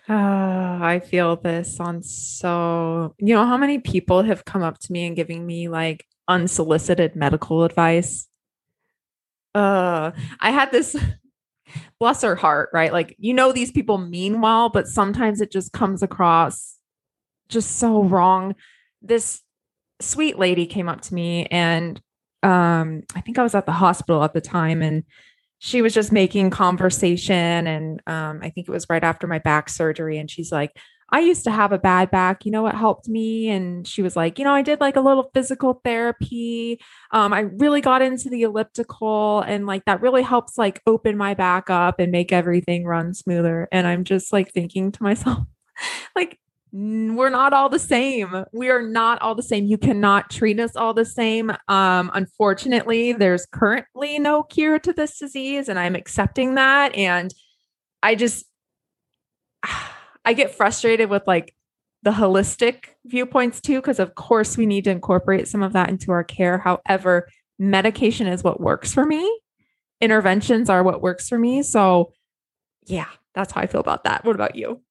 Uh, 0.08 0.80
I 0.82 1.02
feel 1.04 1.36
this 1.36 1.80
on 1.80 2.04
so, 2.04 3.16
you 3.20 3.34
know, 3.34 3.46
how 3.46 3.58
many 3.58 3.80
people 3.80 4.24
have 4.24 4.46
come 4.46 4.64
up 4.64 4.80
to 4.80 4.92
me 4.92 5.06
and 5.06 5.16
giving 5.16 5.46
me 5.46 5.70
like 5.70 6.06
unsolicited 6.28 7.16
medical 7.16 7.64
advice? 7.64 8.28
uh 9.56 10.12
i 10.40 10.52
had 10.52 10.72
this 10.72 10.96
bless 12.00 12.22
her 12.22 12.36
heart 12.36 12.70
right 12.74 12.92
like 12.92 13.16
you 13.20 13.34
know 13.34 13.52
these 13.52 13.72
people 13.72 13.98
mean 13.98 14.42
well 14.42 14.70
but 14.70 14.88
sometimes 14.88 15.42
it 15.42 15.52
just 15.52 15.72
comes 15.72 16.02
across 16.02 16.78
just 17.50 17.78
so 17.78 18.04
wrong 18.04 18.56
this 19.04 19.42
sweet 20.02 20.40
lady 20.40 20.66
came 20.66 20.90
up 20.90 21.02
to 21.02 21.14
me 21.14 21.46
and 21.48 22.02
um 22.42 23.04
i 23.16 23.22
think 23.22 23.38
i 23.38 23.44
was 23.44 23.56
at 23.56 23.66
the 23.66 23.72
hospital 23.72 24.24
at 24.24 24.34
the 24.34 24.42
time 24.42 24.82
and 24.82 25.04
she 25.60 25.82
was 25.82 25.94
just 25.94 26.12
making 26.12 26.50
conversation 26.50 27.68
and 27.68 28.02
um 28.08 28.40
i 28.42 28.50
think 28.50 28.68
it 28.68 28.72
was 28.72 28.88
right 28.90 29.04
after 29.04 29.28
my 29.28 29.40
back 29.40 29.70
surgery 29.70 30.18
and 30.18 30.30
she's 30.30 30.52
like 30.52 30.72
I 31.14 31.20
used 31.20 31.44
to 31.44 31.52
have 31.52 31.72
a 31.72 31.78
bad 31.78 32.10
back. 32.10 32.44
You 32.44 32.52
know 32.52 32.64
what 32.64 32.74
helped 32.74 33.08
me? 33.08 33.48
And 33.50 33.88
she 33.88 34.02
was 34.02 34.16
like, 34.16 34.40
you 34.40 34.46
know, 34.46 34.54
I 34.54 34.64
did 34.64 34.80
like 34.82 34.96
a 34.96 35.02
little 35.02 35.30
physical 35.32 35.80
therapy. 35.84 36.80
Um, 37.12 37.32
I 37.34 37.42
really 37.42 37.82
got 37.82 38.02
into 38.02 38.30
the 38.30 38.42
elliptical 38.42 39.42
and 39.42 39.68
like 39.68 39.86
that 39.86 40.02
really 40.02 40.24
helps 40.24 40.58
like 40.58 40.82
open 40.88 41.16
my 41.16 41.36
back 41.36 41.70
up 41.70 42.00
and 42.00 42.12
make 42.12 42.32
everything 42.32 42.86
run 42.86 43.14
smoother. 43.14 43.68
And 43.72 43.86
I'm 43.86 44.06
just 44.06 44.34
like 44.34 44.52
thinking 44.54 44.92
to 44.92 45.04
myself, 45.04 45.46
like, 46.16 46.40
we're 46.76 47.30
not 47.30 47.54
all 47.54 47.70
the 47.70 47.78
same. 47.78 48.46
We 48.52 48.72
are 48.72 48.82
not 48.82 49.22
all 49.22 49.36
the 49.36 49.44
same. 49.44 49.66
You 49.66 49.78
cannot 49.78 50.32
treat 50.32 50.60
us 50.60 50.76
all 50.76 50.96
the 50.96 51.06
same. 51.06 51.52
Um, 51.68 52.10
unfortunately, 52.16 53.14
there's 53.14 53.46
currently 53.46 54.18
no 54.18 54.42
cure 54.42 54.80
to 54.80 54.92
this 54.92 55.20
disease, 55.20 55.70
and 55.70 55.78
I'm 55.78 55.94
accepting 55.94 56.56
that. 56.56 56.96
And 56.96 57.32
I 58.02 58.16
just 58.16 58.46
I 60.26 60.34
get 60.34 60.56
frustrated 60.56 61.12
with 61.12 61.24
like 61.28 61.54
the 62.02 62.12
holistic 62.12 62.86
viewpoints 63.06 63.62
too, 63.62 63.80
because 63.80 64.00
of 64.00 64.16
course 64.16 64.58
we 64.58 64.66
need 64.66 64.86
to 64.86 64.90
incorporate 64.92 65.48
some 65.48 65.62
of 65.62 65.74
that 65.74 65.90
into 65.90 66.12
our 66.12 66.24
care. 66.24 66.58
However, 66.58 67.28
medication 67.60 68.26
is 68.26 68.44
what 68.44 68.60
works 68.60 68.92
for 68.92 69.06
me. 69.06 69.40
Interventions 70.02 70.72
are 70.72 70.82
what 70.82 71.02
works 71.02 71.30
for 71.30 71.38
me. 71.38 71.62
So, 71.62 72.14
yeah, 72.86 73.10
that's 73.36 73.54
how 73.54 73.62
I 73.62 73.68
feel 73.68 73.80
about 73.80 74.06
that. 74.06 74.26
What 74.26 74.36
about 74.36 74.56
you? 74.56 74.82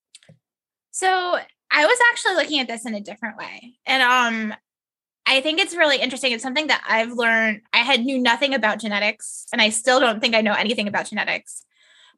So, 0.92 1.38
I 1.72 1.86
was 1.86 1.98
actually 2.10 2.34
looking 2.34 2.60
at 2.60 2.68
this 2.68 2.86
in 2.86 2.94
a 2.94 3.00
different 3.00 3.38
way. 3.38 3.74
And 3.86 4.02
um 4.02 4.58
I 5.26 5.40
think 5.40 5.60
it's 5.60 5.76
really 5.76 5.98
interesting. 5.98 6.32
It's 6.32 6.42
something 6.42 6.66
that 6.66 6.84
I've 6.86 7.12
learned. 7.12 7.62
I 7.72 7.78
had 7.78 8.00
knew 8.00 8.18
nothing 8.18 8.54
about 8.54 8.80
genetics, 8.80 9.46
and 9.52 9.62
I 9.62 9.68
still 9.68 10.00
don't 10.00 10.20
think 10.20 10.34
I 10.34 10.40
know 10.40 10.52
anything 10.52 10.88
about 10.88 11.06
genetics. 11.06 11.64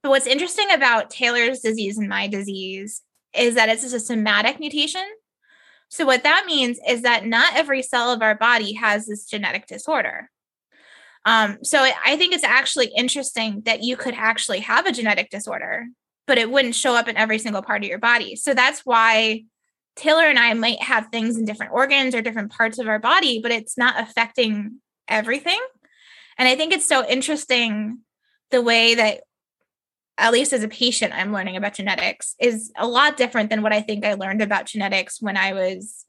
But 0.03 0.11
what's 0.11 0.27
interesting 0.27 0.71
about 0.71 1.11
Taylor's 1.11 1.61
disease 1.61 1.99
and 1.99 2.09
my 2.09 2.29
disease 2.29 3.03
is 3.35 3.57
that 3.57 3.69
it's 3.69 3.85
a 3.93 4.01
somatic 4.01 4.59
mutation. 4.59 5.05
So, 5.91 6.07
what 6.07 6.23
that 6.25 6.45
means 6.47 6.79
is 6.89 7.03
that 7.03 7.27
not 7.27 7.57
every 7.57 7.83
cell 7.83 8.11
of 8.11 8.23
our 8.23 8.35
body 8.35 8.75
has 8.75 9.07
this 9.07 9.27
genetic 9.27 9.67
disorder. 9.67 10.31
Um, 11.27 11.59
so, 11.63 11.87
I 12.05 12.17
think 12.17 12.35
it's 12.35 12.45
actually 12.45 12.87
interesting 12.97 13.63
that 13.67 13.83
you 13.83 13.97
could 13.97 14.15
actually 14.15 14.61
have 14.61 14.87
a 14.87 14.93
genetic 14.93 15.31
disorder, 15.31 15.87
but 16.27 16.39
it 16.39 16.51
wouldn't 16.51 16.75
show 16.75 16.95
up 16.95 17.09
in 17.09 17.17
every 17.17 17.39
single 17.39 17.63
part 17.63 17.83
of 17.83 17.89
your 17.89 17.99
body. 17.99 18.37
So, 18.37 18.55
that's 18.55 18.81
why 18.81 19.45
Taylor 19.97 20.25
and 20.25 20.39
I 20.39 20.55
might 20.55 20.83
have 20.83 21.09
things 21.09 21.37
in 21.37 21.45
different 21.45 21.73
organs 21.73 22.15
or 22.15 22.23
different 22.23 22.53
parts 22.53 22.79
of 22.79 22.89
our 22.89 22.99
body, 22.99 23.41
but 23.41 23.53
it's 23.53 23.79
not 23.79 24.01
affecting 24.01 24.81
everything. 25.09 25.61
And 26.37 26.49
I 26.49 26.57
think 26.57 26.73
it's 26.73 26.89
so 26.89 27.07
interesting 27.07 27.99
the 28.51 28.63
way 28.63 28.95
that, 28.95 29.21
at 30.17 30.33
least 30.33 30.53
as 30.53 30.63
a 30.63 30.69
patient, 30.69 31.13
I'm 31.13 31.33
learning 31.33 31.57
about 31.57 31.75
genetics 31.75 32.37
is 32.39 32.71
a 32.77 32.87
lot 32.87 33.17
different 33.17 33.51
than 33.51 33.63
what 33.63 33.73
I 33.73 33.81
think 33.81 34.05
I 34.05 34.15
learned 34.15 34.43
about 34.43 34.67
genetics 34.67 35.21
when 35.21 35.37
I 35.37 35.53
was 35.53 36.05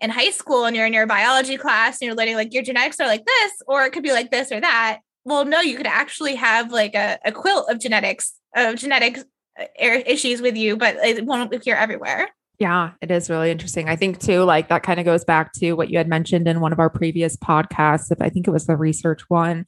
in 0.00 0.10
high 0.10 0.30
school 0.30 0.66
and 0.66 0.76
you're 0.76 0.86
in 0.86 0.92
your 0.92 1.06
biology 1.06 1.56
class 1.56 2.00
and 2.00 2.06
you're 2.06 2.16
learning 2.16 2.34
like 2.36 2.52
your 2.52 2.62
genetics 2.62 3.00
are 3.00 3.06
like 3.06 3.24
this, 3.24 3.52
or 3.66 3.84
it 3.84 3.92
could 3.92 4.02
be 4.02 4.12
like 4.12 4.30
this 4.30 4.52
or 4.52 4.60
that. 4.60 5.00
Well, 5.24 5.46
no, 5.46 5.60
you 5.60 5.76
could 5.76 5.86
actually 5.86 6.34
have 6.34 6.70
like 6.70 6.94
a, 6.94 7.18
a 7.24 7.32
quilt 7.32 7.70
of 7.70 7.80
genetics, 7.80 8.34
of 8.54 8.76
genetic 8.76 9.18
uh, 9.58 9.64
issues 9.78 10.40
with 10.40 10.56
you, 10.56 10.76
but 10.76 10.96
it 10.96 11.24
won't 11.24 11.54
appear 11.54 11.76
everywhere. 11.76 12.28
Yeah, 12.58 12.92
it 13.00 13.10
is 13.10 13.28
really 13.28 13.50
interesting. 13.50 13.88
I 13.88 13.96
think 13.96 14.20
too, 14.20 14.44
like 14.44 14.68
that 14.68 14.84
kind 14.84 15.00
of 15.00 15.04
goes 15.04 15.24
back 15.24 15.52
to 15.54 15.72
what 15.72 15.90
you 15.90 15.98
had 15.98 16.08
mentioned 16.08 16.46
in 16.46 16.60
one 16.60 16.72
of 16.72 16.78
our 16.78 16.90
previous 16.90 17.36
podcasts. 17.36 18.12
If 18.12 18.20
I 18.20 18.30
think 18.30 18.46
it 18.46 18.52
was 18.52 18.66
the 18.66 18.76
research 18.76 19.28
one 19.28 19.66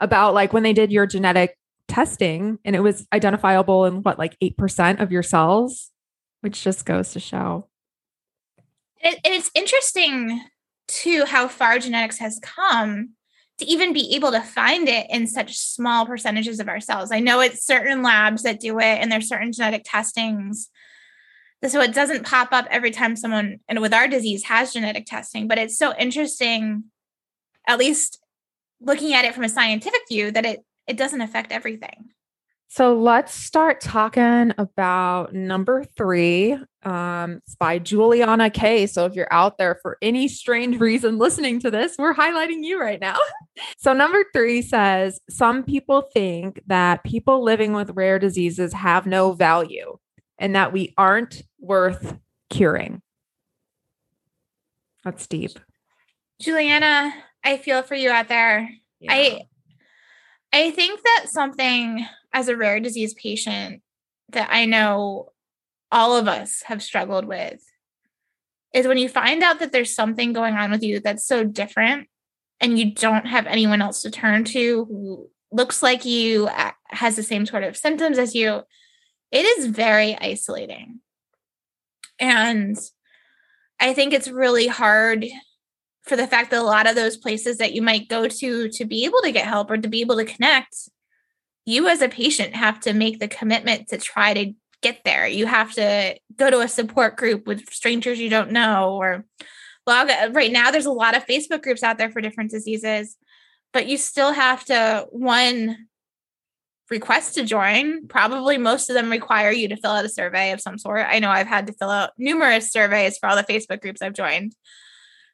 about 0.00 0.34
like 0.34 0.52
when 0.52 0.62
they 0.62 0.74
did 0.74 0.92
your 0.92 1.06
genetic 1.06 1.56
testing 1.88 2.58
and 2.64 2.76
it 2.76 2.80
was 2.80 3.06
identifiable 3.12 3.86
in 3.86 4.02
what, 4.02 4.18
like 4.18 4.36
8% 4.42 5.00
of 5.00 5.10
your 5.10 5.22
cells, 5.22 5.90
which 6.42 6.62
just 6.62 6.84
goes 6.84 7.12
to 7.12 7.20
show. 7.20 7.68
It, 9.00 9.18
it's 9.24 9.50
interesting 9.54 10.42
too 10.88 11.24
how 11.24 11.48
far 11.48 11.78
genetics 11.78 12.18
has 12.18 12.38
come 12.42 13.10
to 13.58 13.64
even 13.64 13.92
be 13.92 14.14
able 14.14 14.32
to 14.32 14.40
find 14.40 14.88
it 14.88 15.06
in 15.10 15.26
such 15.26 15.56
small 15.56 16.06
percentages 16.06 16.60
of 16.60 16.68
our 16.68 16.80
cells. 16.80 17.10
I 17.10 17.20
know 17.20 17.40
it's 17.40 17.64
certain 17.64 18.02
labs 18.02 18.42
that 18.42 18.60
do 18.60 18.78
it 18.78 18.84
and 19.00 19.10
there's 19.10 19.28
certain 19.28 19.52
genetic 19.52 19.82
testings 19.84 20.68
so 21.68 21.80
it 21.80 21.94
doesn't 21.94 22.26
pop 22.26 22.52
up 22.52 22.66
every 22.70 22.90
time 22.90 23.16
someone 23.16 23.60
and 23.68 23.80
with 23.80 23.94
our 23.94 24.08
disease 24.08 24.44
has 24.44 24.72
genetic 24.72 25.06
testing 25.06 25.48
but 25.48 25.58
it's 25.58 25.76
so 25.76 25.94
interesting 25.96 26.84
at 27.66 27.78
least 27.78 28.20
looking 28.80 29.14
at 29.14 29.24
it 29.24 29.34
from 29.34 29.44
a 29.44 29.48
scientific 29.48 30.02
view 30.08 30.30
that 30.30 30.46
it 30.46 30.64
it 30.86 30.96
doesn't 30.96 31.20
affect 31.20 31.52
everything 31.52 32.10
so 32.68 32.94
let's 32.94 33.32
start 33.32 33.80
talking 33.80 34.52
about 34.58 35.32
number 35.32 35.84
three. 35.84 36.58
Um, 36.82 37.40
it's 37.46 37.54
by 37.54 37.78
Juliana 37.78 38.50
K. 38.50 38.86
So 38.86 39.06
if 39.06 39.14
you're 39.14 39.32
out 39.32 39.56
there 39.56 39.78
for 39.80 39.96
any 40.02 40.26
strange 40.26 40.78
reason 40.78 41.16
listening 41.16 41.60
to 41.60 41.70
this, 41.70 41.94
we're 41.96 42.12
highlighting 42.12 42.64
you 42.64 42.78
right 42.78 43.00
now. 43.00 43.16
so 43.76 43.92
number 43.92 44.24
three 44.32 44.62
says 44.62 45.20
some 45.28 45.64
people 45.64 46.02
think 46.12 46.60
that 46.66 47.04
people 47.04 47.42
living 47.42 47.72
with 47.72 47.90
rare 47.90 48.18
diseases 48.18 48.72
have 48.72 49.06
no 49.06 49.32
value 49.32 49.98
and 50.38 50.54
that 50.54 50.72
we 50.72 50.94
aren't 50.98 51.42
worth 51.58 52.16
curing. 52.50 53.02
That's 55.04 55.26
deep. 55.26 55.52
Juliana, 56.40 57.12
I 57.44 57.56
feel 57.58 57.82
for 57.82 57.94
you 57.94 58.10
out 58.10 58.28
there. 58.28 58.68
Yeah. 59.00 59.12
I 59.12 59.42
I 60.52 60.70
think 60.70 61.00
that 61.02 61.26
something 61.28 62.06
as 62.32 62.48
a 62.48 62.56
rare 62.56 62.80
disease 62.80 63.14
patient 63.14 63.82
that 64.30 64.48
I 64.50 64.64
know 64.64 65.32
all 65.92 66.16
of 66.16 66.28
us 66.28 66.62
have 66.62 66.82
struggled 66.82 67.24
with 67.24 67.62
is 68.74 68.86
when 68.86 68.98
you 68.98 69.08
find 69.08 69.42
out 69.42 69.60
that 69.60 69.72
there's 69.72 69.94
something 69.94 70.32
going 70.32 70.54
on 70.54 70.70
with 70.70 70.82
you 70.82 71.00
that's 71.00 71.26
so 71.26 71.44
different 71.44 72.08
and 72.60 72.78
you 72.78 72.94
don't 72.94 73.26
have 73.26 73.46
anyone 73.46 73.82
else 73.82 74.02
to 74.02 74.10
turn 74.10 74.44
to 74.44 74.84
who 74.86 75.30
looks 75.52 75.82
like 75.82 76.04
you, 76.04 76.48
has 76.88 77.16
the 77.16 77.22
same 77.22 77.46
sort 77.46 77.64
of 77.64 77.76
symptoms 77.76 78.18
as 78.18 78.34
you 78.34 78.62
it 79.32 79.44
is 79.44 79.66
very 79.66 80.16
isolating. 80.16 81.00
And 82.18 82.76
I 83.80 83.92
think 83.92 84.12
it's 84.12 84.28
really 84.28 84.66
hard 84.66 85.26
for 86.02 86.16
the 86.16 86.26
fact 86.26 86.50
that 86.50 86.60
a 86.60 86.62
lot 86.62 86.88
of 86.88 86.94
those 86.94 87.16
places 87.16 87.58
that 87.58 87.74
you 87.74 87.82
might 87.82 88.08
go 88.08 88.28
to 88.28 88.68
to 88.68 88.84
be 88.84 89.04
able 89.04 89.20
to 89.22 89.32
get 89.32 89.44
help 89.44 89.70
or 89.70 89.76
to 89.76 89.88
be 89.88 90.00
able 90.00 90.16
to 90.16 90.24
connect, 90.24 90.88
you 91.64 91.88
as 91.88 92.00
a 92.00 92.08
patient 92.08 92.54
have 92.54 92.78
to 92.80 92.92
make 92.92 93.18
the 93.18 93.28
commitment 93.28 93.88
to 93.88 93.98
try 93.98 94.32
to 94.32 94.52
get 94.82 95.00
there. 95.04 95.26
You 95.26 95.46
have 95.46 95.72
to 95.74 96.16
go 96.36 96.48
to 96.48 96.60
a 96.60 96.68
support 96.68 97.16
group 97.16 97.46
with 97.46 97.68
strangers 97.70 98.20
you 98.20 98.30
don't 98.30 98.52
know 98.52 98.94
or 98.94 99.24
log 99.86 100.10
uh, 100.10 100.30
right 100.32 100.52
now 100.52 100.70
there's 100.70 100.86
a 100.86 100.92
lot 100.92 101.16
of 101.16 101.26
Facebook 101.26 101.62
groups 101.62 101.82
out 101.82 101.98
there 101.98 102.10
for 102.10 102.20
different 102.20 102.50
diseases, 102.50 103.16
but 103.72 103.86
you 103.86 103.96
still 103.96 104.32
have 104.32 104.64
to 104.66 105.06
one 105.10 105.88
request 106.90 107.34
to 107.34 107.44
join. 107.44 108.06
Probably 108.06 108.58
most 108.58 108.88
of 108.88 108.94
them 108.94 109.10
require 109.10 109.50
you 109.50 109.68
to 109.68 109.76
fill 109.76 109.90
out 109.92 110.04
a 110.04 110.08
survey 110.08 110.52
of 110.52 110.60
some 110.60 110.78
sort. 110.78 111.06
I 111.08 111.18
know 111.18 111.30
I've 111.30 111.46
had 111.46 111.66
to 111.66 111.72
fill 111.72 111.90
out 111.90 112.10
numerous 112.16 112.70
surveys 112.70 113.18
for 113.18 113.28
all 113.28 113.36
the 113.36 113.42
Facebook 113.42 113.80
groups 113.80 114.02
I've 114.02 114.14
joined. 114.14 114.54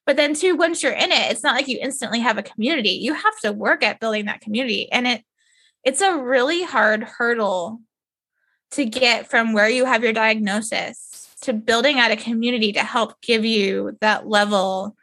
But 0.07 0.17
then 0.17 0.35
too, 0.35 0.57
once 0.57 0.83
you're 0.83 0.93
in 0.93 1.13
it, 1.13 1.31
it's 1.31 1.45
not 1.45 1.55
like 1.55 1.69
you 1.69 1.79
instantly 1.81 2.21
have 2.21 2.39
a 2.39 2.43
community. 2.43 2.91
You 2.91 3.15
have 3.15 3.39
to 3.43 3.53
work 3.53 3.85
at 3.85 4.01
building 4.01 4.25
that 4.27 4.41
community. 4.41 4.91
And 4.91 5.07
it 5.07 5.25
it's 5.85 6.01
a 6.01 6.17
really 6.17 6.63
hard 6.63 7.03
hurdle 7.03 7.81
to 8.73 8.85
get 8.85 9.29
from 9.29 9.53
where 9.53 9.69
you 9.69 9.85
have 9.85 10.03
your 10.03 10.13
diagnosis 10.13 11.22
to 11.43 11.53
building 11.53 11.99
out 11.99 12.11
a 12.11 12.17
community 12.17 12.73
to 12.73 12.81
help 12.83 13.21
give 13.21 13.45
you 13.45 13.97
that 14.01 14.27
level 14.27 14.97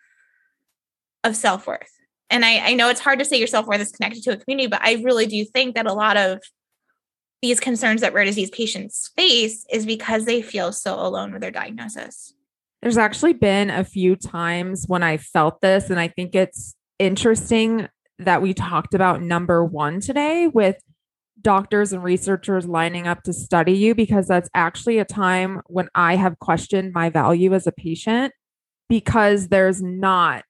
of 1.24 1.36
self-worth 1.36 1.92
and 2.30 2.46
I, 2.46 2.60
I 2.60 2.74
know 2.74 2.90
it's 2.90 3.00
hard 3.00 3.20
to 3.20 3.26
say 3.26 3.38
your 3.38 3.48
self-worth 3.48 3.82
is 3.82 3.92
connected 3.92 4.24
to 4.24 4.32
a 4.32 4.38
community, 4.38 4.68
but 4.68 4.82
I 4.82 5.02
really 5.04 5.26
do 5.26 5.44
think 5.46 5.76
that 5.76 5.88
a 5.88 5.94
lot 5.94 6.16
of 6.18 6.40
these 7.42 7.60
concerns 7.60 8.02
that 8.02 8.14
rare 8.14 8.26
disease 8.26 8.50
patients 8.50 9.12
face 9.16 9.66
is 9.72 9.86
because 9.86 10.26
they 10.26 10.42
feel 10.42 10.72
so 10.72 10.96
alone 11.00 11.32
with 11.32 11.42
their 11.42 11.52
diagnosis. 11.52 12.34
There's 12.82 12.98
actually 12.98 13.34
been 13.34 13.70
a 13.70 13.84
few 13.84 14.16
times 14.16 14.86
when 14.88 15.04
I 15.04 15.18
felt 15.18 15.62
this, 15.62 15.90
and 15.90 16.00
I 16.00 16.08
think 16.08 16.36
it's 16.36 16.76
interesting 16.98 17.88
that 18.20 18.42
we 18.42 18.54
talked 18.54 18.94
about 18.94 19.22
number 19.22 19.64
one 19.64 20.00
today 20.02 20.48
with 20.48 20.76
doctors 21.42 21.94
and 21.94 22.04
researchers 22.04 22.68
lining 22.68 23.08
up 23.08 23.24
to 23.24 23.34
study 23.34 23.74
you 23.74 23.96
because 23.96 24.28
that's 24.28 24.50
actually 24.54 25.00
a 25.00 25.06
time 25.06 25.62
when 25.68 25.90
I 25.96 26.16
have 26.16 26.40
questioned 26.40 26.94
my 26.94 27.10
value 27.10 27.54
as 27.54 27.68
a 27.68 27.72
patient 27.72 28.34
because 28.88 29.48
there's 29.48 29.82
not 29.82 30.44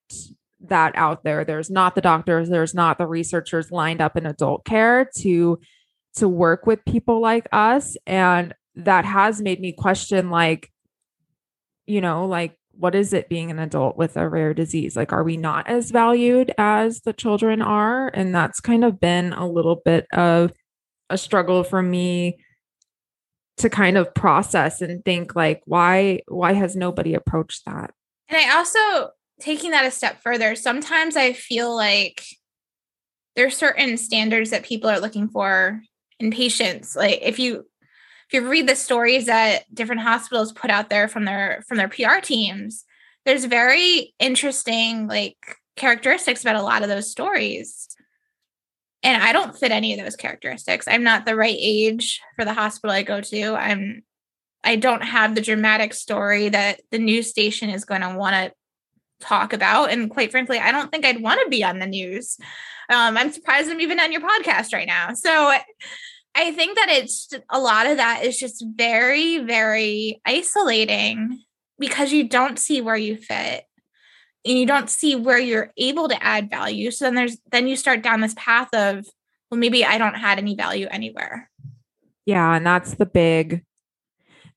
that 0.61 0.93
out 0.95 1.23
there. 1.23 1.43
There's 1.45 1.69
not 1.69 1.95
the 1.95 2.01
doctors, 2.01 2.49
there's 2.49 2.73
not 2.73 2.97
the 2.97 3.07
researchers 3.07 3.71
lined 3.71 4.01
up 4.01 4.17
in 4.17 4.25
adult 4.25 4.65
care 4.65 5.09
to 5.19 5.59
to 6.15 6.27
work 6.27 6.65
with 6.65 6.83
people 6.85 7.21
like 7.21 7.47
us 7.51 7.95
and 8.07 8.53
that 8.75 9.05
has 9.05 9.41
made 9.41 9.59
me 9.59 9.71
question 9.71 10.29
like 10.29 10.71
you 11.85 12.01
know, 12.01 12.25
like 12.27 12.55
what 12.71 12.93
is 12.93 13.13
it 13.13 13.29
being 13.29 13.49
an 13.49 13.59
adult 13.59 13.97
with 13.97 14.15
a 14.15 14.29
rare 14.29 14.53
disease? 14.53 14.95
Like 14.95 15.11
are 15.11 15.23
we 15.23 15.37
not 15.37 15.67
as 15.67 15.91
valued 15.91 16.53
as 16.57 17.01
the 17.01 17.13
children 17.13 17.61
are? 17.61 18.09
And 18.13 18.33
that's 18.33 18.59
kind 18.59 18.85
of 18.85 18.99
been 18.99 19.33
a 19.33 19.47
little 19.47 19.81
bit 19.83 20.07
of 20.13 20.51
a 21.09 21.17
struggle 21.17 21.63
for 21.63 21.81
me 21.81 22.37
to 23.57 23.69
kind 23.69 23.97
of 23.97 24.13
process 24.13 24.81
and 24.81 25.03
think 25.03 25.35
like 25.35 25.61
why 25.65 26.21
why 26.27 26.53
has 26.53 26.75
nobody 26.75 27.13
approached 27.13 27.65
that? 27.65 27.91
And 28.29 28.37
I 28.37 28.55
also 28.57 29.11
taking 29.39 29.71
that 29.71 29.85
a 29.85 29.91
step 29.91 30.21
further, 30.21 30.55
sometimes 30.55 31.15
I 31.15 31.33
feel 31.33 31.75
like 31.75 32.23
there's 33.35 33.55
certain 33.55 33.97
standards 33.97 34.49
that 34.49 34.63
people 34.63 34.89
are 34.89 34.99
looking 34.99 35.29
for 35.29 35.81
in 36.19 36.31
patients. 36.31 36.95
Like 36.95 37.19
if 37.21 37.39
you 37.39 37.65
if 38.29 38.33
you 38.33 38.47
read 38.47 38.67
the 38.67 38.75
stories 38.75 39.25
that 39.25 39.63
different 39.73 40.01
hospitals 40.01 40.51
put 40.51 40.69
out 40.69 40.89
there 40.89 41.07
from 41.07 41.25
their 41.25 41.63
from 41.67 41.77
their 41.77 41.89
PR 41.89 42.19
teams, 42.21 42.85
there's 43.25 43.45
very 43.45 44.13
interesting 44.19 45.07
like 45.07 45.37
characteristics 45.75 46.41
about 46.41 46.55
a 46.55 46.61
lot 46.61 46.83
of 46.83 46.89
those 46.89 47.09
stories. 47.09 47.87
And 49.01 49.21
I 49.21 49.31
don't 49.31 49.57
fit 49.57 49.71
any 49.71 49.97
of 49.97 50.03
those 50.03 50.15
characteristics. 50.15 50.87
I'm 50.87 51.03
not 51.03 51.25
the 51.25 51.35
right 51.35 51.57
age 51.57 52.19
for 52.35 52.43
the 52.43 52.53
hospital 52.53 52.93
I 52.93 53.03
go 53.03 53.21
to. 53.21 53.53
I'm 53.55 54.03
I 54.63 54.75
don't 54.75 55.03
have 55.03 55.35
the 55.35 55.41
dramatic 55.41 55.93
story 55.93 56.49
that 56.49 56.81
the 56.91 56.99
news 56.99 57.29
station 57.29 57.69
is 57.69 57.85
going 57.85 58.01
to 58.01 58.15
want 58.15 58.35
to 58.35 58.51
talk 59.25 59.53
about. 59.53 59.91
And 59.91 60.09
quite 60.09 60.31
frankly, 60.31 60.59
I 60.59 60.71
don't 60.71 60.91
think 60.91 61.05
I'd 61.05 61.21
want 61.21 61.39
to 61.43 61.49
be 61.49 61.63
on 61.63 61.79
the 61.79 61.85
news. 61.85 62.37
Um, 62.89 63.17
I'm 63.17 63.31
surprised 63.31 63.69
I'm 63.69 63.79
even 63.79 63.99
on 63.99 64.11
your 64.11 64.21
podcast 64.21 64.73
right 64.73 64.87
now. 64.87 65.13
So 65.13 65.53
I 66.35 66.51
think 66.51 66.77
that 66.77 66.89
it's 66.89 67.29
a 67.49 67.59
lot 67.59 67.87
of 67.87 67.97
that 67.97 68.23
is 68.23 68.37
just 68.37 68.63
very, 68.75 69.39
very 69.39 70.21
isolating 70.25 71.41
because 71.77 72.11
you 72.11 72.27
don't 72.27 72.59
see 72.59 72.81
where 72.81 72.97
you 72.97 73.17
fit 73.17 73.63
and 74.45 74.57
you 74.57 74.65
don't 74.65 74.89
see 74.89 75.15
where 75.15 75.39
you're 75.39 75.71
able 75.77 76.07
to 76.07 76.23
add 76.23 76.49
value. 76.49 76.91
So 76.91 77.05
then 77.05 77.15
there's 77.15 77.37
then 77.51 77.67
you 77.67 77.75
start 77.75 78.01
down 78.01 78.21
this 78.21 78.35
path 78.37 78.73
of, 78.73 79.05
well, 79.49 79.59
maybe 79.59 79.83
I 79.83 79.97
don't 79.97 80.15
add 80.15 80.37
any 80.37 80.55
value 80.55 80.87
anywhere. 80.89 81.49
Yeah. 82.25 82.55
And 82.55 82.65
that's 82.65 82.93
the 82.95 83.05
big 83.05 83.63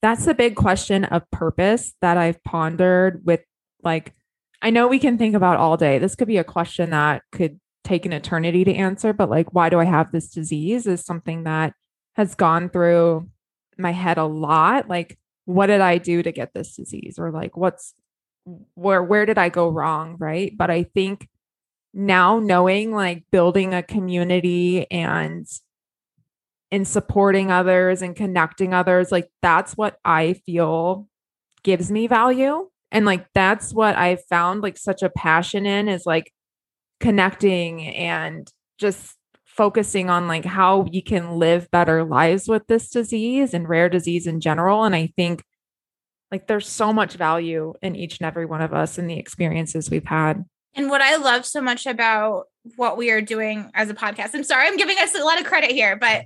that's 0.00 0.24
the 0.24 0.34
big 0.34 0.56
question 0.56 1.04
of 1.04 1.30
purpose 1.30 1.94
that 2.00 2.16
I've 2.16 2.42
pondered 2.44 3.24
with 3.24 3.40
like 3.82 4.14
I 4.60 4.70
know 4.70 4.86
we 4.86 5.00
can 5.00 5.18
think 5.18 5.34
about 5.34 5.58
all 5.58 5.76
day. 5.76 5.98
This 5.98 6.14
could 6.14 6.28
be 6.28 6.38
a 6.38 6.44
question 6.44 6.90
that 6.90 7.22
could 7.32 7.58
take 7.82 8.06
an 8.06 8.12
eternity 8.12 8.62
to 8.64 8.74
answer, 8.74 9.12
but 9.12 9.30
like 9.30 9.52
why 9.52 9.68
do 9.68 9.80
I 9.80 9.84
have 9.84 10.12
this 10.12 10.28
disease 10.28 10.86
is 10.86 11.04
something 11.04 11.44
that 11.44 11.74
has 12.14 12.34
gone 12.34 12.68
through 12.68 13.28
my 13.78 13.90
head 13.90 14.18
a 14.18 14.24
lot. 14.24 14.88
Like 14.88 15.18
what 15.44 15.66
did 15.66 15.80
I 15.80 15.98
do 15.98 16.22
to 16.22 16.30
get 16.30 16.54
this 16.54 16.76
disease 16.76 17.18
or 17.18 17.30
like 17.30 17.56
what's 17.56 17.94
where 18.74 19.02
where 19.02 19.26
did 19.26 19.38
I 19.38 19.48
go 19.48 19.68
wrong, 19.68 20.16
right? 20.18 20.52
But 20.56 20.70
I 20.70 20.84
think 20.84 21.28
now 21.94 22.38
knowing 22.38 22.92
like 22.92 23.24
building 23.30 23.74
a 23.74 23.82
community 23.82 24.90
and 24.90 25.46
in 26.70 26.86
supporting 26.86 27.50
others 27.50 28.00
and 28.00 28.16
connecting 28.16 28.72
others 28.72 29.12
like 29.12 29.28
that's 29.42 29.76
what 29.76 29.98
i 30.04 30.32
feel 30.32 31.06
gives 31.62 31.90
me 31.90 32.06
value 32.06 32.66
and 32.90 33.04
like 33.04 33.26
that's 33.34 33.74
what 33.74 33.94
i 33.96 34.16
found 34.30 34.62
like 34.62 34.78
such 34.78 35.02
a 35.02 35.10
passion 35.10 35.66
in 35.66 35.86
is 35.86 36.06
like 36.06 36.32
connecting 36.98 37.86
and 37.88 38.50
just 38.78 39.16
focusing 39.44 40.08
on 40.08 40.26
like 40.26 40.46
how 40.46 40.78
we 40.78 41.02
can 41.02 41.32
live 41.38 41.70
better 41.70 42.04
lives 42.04 42.48
with 42.48 42.66
this 42.68 42.88
disease 42.88 43.52
and 43.52 43.68
rare 43.68 43.90
disease 43.90 44.26
in 44.26 44.40
general 44.40 44.82
and 44.84 44.96
i 44.96 45.12
think 45.14 45.42
like 46.32 46.48
there's 46.48 46.68
so 46.68 46.92
much 46.92 47.14
value 47.14 47.74
in 47.82 47.94
each 47.94 48.18
and 48.18 48.26
every 48.26 48.46
one 48.46 48.62
of 48.62 48.72
us 48.72 48.98
and 48.98 49.08
the 49.08 49.18
experiences 49.18 49.90
we've 49.90 50.06
had 50.06 50.44
and 50.74 50.90
what 50.90 51.00
i 51.00 51.16
love 51.16 51.46
so 51.46 51.60
much 51.60 51.86
about 51.86 52.46
what 52.76 52.96
we 52.96 53.10
are 53.10 53.20
doing 53.20 53.70
as 53.74 53.90
a 53.90 53.94
podcast 53.94 54.30
i'm 54.34 54.42
sorry 54.42 54.66
i'm 54.66 54.76
giving 54.76 54.96
us 54.98 55.14
a 55.14 55.22
lot 55.22 55.38
of 55.38 55.46
credit 55.46 55.70
here 55.70 55.96
but 55.96 56.24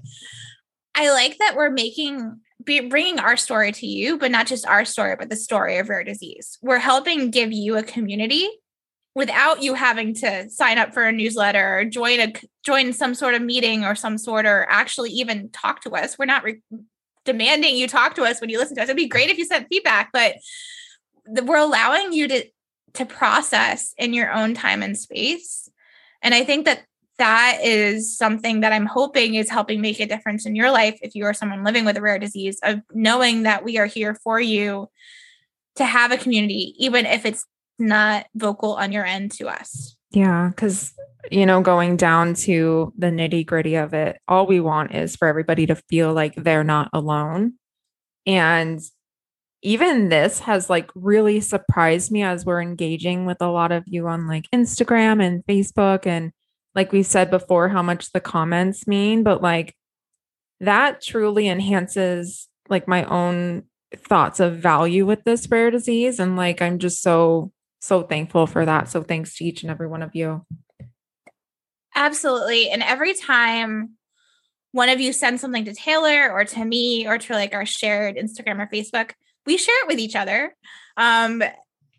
I 0.96 1.12
like 1.12 1.36
that 1.38 1.54
we're 1.56 1.70
making 1.70 2.40
be, 2.64 2.80
bringing 2.80 3.18
our 3.18 3.36
story 3.36 3.70
to 3.70 3.86
you, 3.86 4.18
but 4.18 4.30
not 4.30 4.46
just 4.46 4.66
our 4.66 4.84
story, 4.84 5.14
but 5.16 5.28
the 5.28 5.36
story 5.36 5.76
of 5.76 5.90
rare 5.90 6.02
disease. 6.02 6.58
We're 6.62 6.78
helping 6.78 7.30
give 7.30 7.52
you 7.52 7.76
a 7.76 7.82
community 7.82 8.48
without 9.14 9.62
you 9.62 9.74
having 9.74 10.14
to 10.14 10.48
sign 10.48 10.78
up 10.78 10.94
for 10.94 11.04
a 11.04 11.12
newsletter 11.12 11.78
or 11.78 11.84
join 11.84 12.20
a 12.20 12.32
join 12.64 12.92
some 12.92 13.14
sort 13.14 13.34
of 13.34 13.42
meeting 13.42 13.84
or 13.84 13.94
some 13.94 14.16
sort 14.16 14.46
or 14.46 14.66
actually 14.70 15.10
even 15.10 15.50
talk 15.50 15.82
to 15.82 15.90
us. 15.90 16.18
We're 16.18 16.24
not 16.24 16.44
re- 16.44 16.62
demanding 17.26 17.76
you 17.76 17.86
talk 17.86 18.14
to 18.14 18.22
us 18.22 18.40
when 18.40 18.48
you 18.48 18.58
listen 18.58 18.76
to 18.76 18.82
us. 18.82 18.88
It'd 18.88 18.96
be 18.96 19.08
great 19.08 19.28
if 19.28 19.38
you 19.38 19.44
sent 19.44 19.68
feedback, 19.68 20.10
but 20.12 20.36
the, 21.26 21.44
we're 21.44 21.58
allowing 21.58 22.12
you 22.12 22.28
to 22.28 22.44
to 22.94 23.04
process 23.04 23.92
in 23.98 24.14
your 24.14 24.32
own 24.32 24.54
time 24.54 24.82
and 24.82 24.96
space. 24.96 25.68
And 26.22 26.34
I 26.34 26.44
think 26.44 26.64
that 26.64 26.84
that 27.18 27.58
is 27.62 28.16
something 28.16 28.60
that 28.60 28.72
I'm 28.72 28.86
hoping 28.86 29.34
is 29.34 29.50
helping 29.50 29.80
make 29.80 30.00
a 30.00 30.06
difference 30.06 30.46
in 30.46 30.54
your 30.54 30.70
life 30.70 30.98
if 31.02 31.14
you 31.14 31.24
are 31.24 31.34
someone 31.34 31.64
living 31.64 31.84
with 31.84 31.96
a 31.96 32.00
rare 32.00 32.18
disease 32.18 32.58
of 32.62 32.80
knowing 32.92 33.44
that 33.44 33.64
we 33.64 33.78
are 33.78 33.86
here 33.86 34.14
for 34.14 34.40
you 34.40 34.88
to 35.76 35.84
have 35.84 36.10
a 36.10 36.16
community, 36.16 36.74
even 36.78 37.06
if 37.06 37.24
it's 37.24 37.44
not 37.78 38.26
vocal 38.34 38.74
on 38.74 38.92
your 38.92 39.04
end 39.04 39.32
to 39.32 39.48
us. 39.48 39.96
Yeah, 40.16 40.48
because, 40.48 40.94
you 41.30 41.44
know, 41.44 41.60
going 41.60 41.98
down 41.98 42.32
to 42.46 42.90
the 42.96 43.08
nitty 43.08 43.44
gritty 43.44 43.74
of 43.74 43.92
it, 43.92 44.18
all 44.26 44.46
we 44.46 44.60
want 44.60 44.94
is 44.94 45.14
for 45.14 45.28
everybody 45.28 45.66
to 45.66 45.74
feel 45.74 46.14
like 46.14 46.34
they're 46.36 46.64
not 46.64 46.88
alone. 46.94 47.52
And 48.24 48.80
even 49.60 50.08
this 50.08 50.38
has 50.40 50.70
like 50.70 50.90
really 50.94 51.42
surprised 51.42 52.10
me 52.10 52.22
as 52.22 52.46
we're 52.46 52.62
engaging 52.62 53.26
with 53.26 53.42
a 53.42 53.50
lot 53.50 53.72
of 53.72 53.84
you 53.86 54.08
on 54.08 54.26
like 54.26 54.48
Instagram 54.54 55.22
and 55.22 55.44
Facebook 55.44 56.06
and 56.06 56.32
like 56.74 56.92
we 56.92 57.02
said 57.02 57.30
before, 57.30 57.68
how 57.68 57.82
much 57.82 58.10
the 58.12 58.20
comments 58.20 58.86
mean, 58.86 59.22
but 59.22 59.42
like 59.42 59.76
that 60.60 61.02
truly 61.02 61.46
enhances 61.46 62.48
like 62.70 62.88
my 62.88 63.04
own 63.04 63.64
thoughts 63.94 64.40
of 64.40 64.56
value 64.56 65.04
with 65.04 65.24
this 65.24 65.46
rare 65.50 65.70
disease. 65.70 66.18
And 66.18 66.36
like, 66.36 66.62
I'm 66.62 66.78
just 66.78 67.02
so, 67.02 67.52
so 67.80 68.02
thankful 68.02 68.46
for 68.46 68.64
that. 68.64 68.88
So 68.88 69.02
thanks 69.02 69.36
to 69.36 69.44
each 69.44 69.62
and 69.62 69.70
every 69.70 69.86
one 69.86 70.02
of 70.02 70.14
you. 70.14 70.44
Absolutely. 71.94 72.70
And 72.70 72.82
every 72.82 73.14
time 73.14 73.96
one 74.72 74.88
of 74.88 75.00
you 75.00 75.12
sends 75.12 75.40
something 75.40 75.64
to 75.64 75.72
Taylor 75.72 76.30
or 76.30 76.44
to 76.44 76.64
me 76.64 77.06
or 77.06 77.16
to 77.16 77.32
like 77.32 77.54
our 77.54 77.64
shared 77.64 78.16
Instagram 78.16 78.60
or 78.60 78.66
Facebook, 78.66 79.12
we 79.46 79.56
share 79.56 79.82
it 79.82 79.88
with 79.88 79.98
each 79.98 80.14
other. 80.14 80.54
Um, 80.96 81.42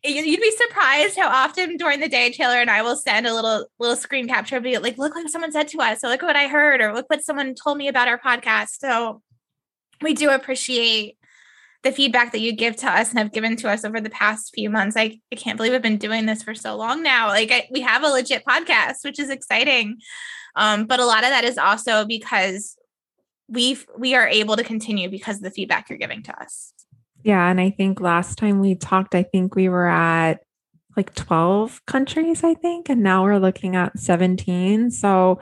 you'd 0.04 0.40
be 0.40 0.52
surprised 0.52 1.18
how 1.18 1.28
often 1.28 1.78
during 1.78 2.00
the 2.00 2.08
day 2.08 2.32
Taylor 2.32 2.58
and 2.58 2.70
I 2.70 2.82
will 2.82 2.96
send 2.96 3.26
a 3.26 3.34
little 3.34 3.66
little 3.80 3.96
screen 3.96 4.28
capture 4.28 4.60
video 4.60 4.80
like 4.80 4.98
look 4.98 5.16
what 5.16 5.30
someone 5.30 5.52
said 5.52 5.68
to 5.70 5.80
us 5.80 6.04
or 6.04 6.10
look 6.10 6.22
what 6.22 6.36
I 6.36 6.48
heard 6.48 6.82
or 6.82 6.94
look 6.94 7.10
what 7.10 7.24
someone 7.24 7.56
told 7.56 7.78
me 7.78 7.88
about 7.88 8.08
our 8.08 8.20
podcast. 8.20 8.78
So 8.80 9.22
we 10.02 10.14
do 10.14 10.30
appreciate 10.30 11.17
the 11.88 11.96
feedback 11.96 12.34
that 12.34 12.42
you 12.42 12.52
give 12.52 12.76
to 12.76 12.90
us 12.90 13.10
and 13.10 13.20
have 13.20 13.32
given 13.32 13.56
to 13.58 13.70
us 13.70 13.86
over 13.86 14.02
the 14.02 14.10
past 14.10 14.54
few 14.54 14.70
months. 14.70 14.98
I, 14.98 15.20
I 15.32 15.36
can't 15.36 15.56
believe 15.56 15.74
I've 15.74 15.82
been 15.82 15.98
doing 15.98 16.26
this 16.26 16.44
for 16.44 16.54
so 16.54 16.76
long 16.76 17.02
now. 17.02 17.28
Like 17.28 17.52
I, 17.52 17.68
we 17.72 17.82
have 17.82 18.04
a 18.04 18.08
legit 18.08 18.44
podcast, 18.46 19.04
which 19.04 19.20
is 19.20 19.30
exciting. 19.30 20.00
Um, 20.56 20.86
but 20.86 21.00
a 21.00 21.06
lot 21.06 21.24
of 21.24 21.30
that 21.30 21.46
is 21.46 21.58
also 21.58 22.06
because 22.06 22.76
we've 23.48 23.86
we 23.98 24.16
are 24.16 24.28
able 24.28 24.58
to 24.58 24.64
continue 24.64 25.10
because 25.10 25.38
of 25.38 25.44
the 25.44 25.52
feedback 25.52 25.90
you're 25.90 25.98
giving 25.98 26.24
to 26.24 26.42
us. 26.42 26.74
Yeah. 27.24 27.50
And 27.50 27.62
I 27.62 27.70
think 27.70 28.02
last 28.02 28.38
time 28.38 28.60
we 28.60 28.76
talked, 28.76 29.16
I 29.16 29.24
think 29.24 29.56
we 29.56 29.70
were 29.70 29.88
at 29.88 30.40
like 30.98 31.16
12 31.16 31.86
countries, 31.86 32.44
I 32.44 32.54
think. 32.56 32.90
And 32.90 33.02
now 33.02 33.24
we're 33.24 33.40
looking 33.40 33.76
at 33.76 33.98
17. 33.98 34.92
So 34.92 35.40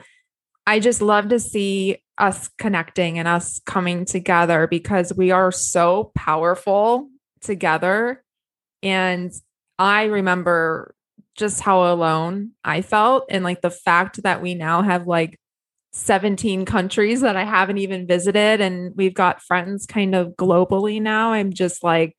I 0.66 0.80
just 0.80 1.02
love 1.02 1.28
to 1.28 1.40
see 1.40 1.98
us 2.18 2.48
connecting 2.58 3.18
and 3.18 3.28
us 3.28 3.60
coming 3.66 4.04
together 4.04 4.66
because 4.66 5.12
we 5.14 5.30
are 5.30 5.52
so 5.52 6.12
powerful 6.14 7.08
together. 7.40 8.22
And 8.82 9.32
I 9.78 10.04
remember 10.04 10.94
just 11.34 11.60
how 11.60 11.92
alone 11.92 12.52
I 12.64 12.82
felt. 12.82 13.26
And 13.28 13.44
like 13.44 13.60
the 13.60 13.70
fact 13.70 14.22
that 14.22 14.40
we 14.40 14.54
now 14.54 14.82
have 14.82 15.06
like 15.06 15.38
17 15.92 16.64
countries 16.64 17.22
that 17.22 17.36
I 17.36 17.44
haven't 17.44 17.78
even 17.78 18.06
visited. 18.06 18.60
And 18.60 18.94
we've 18.96 19.14
got 19.14 19.42
friends 19.42 19.86
kind 19.86 20.14
of 20.14 20.36
globally 20.36 21.00
now. 21.00 21.32
I'm 21.32 21.52
just 21.52 21.82
like, 21.82 22.16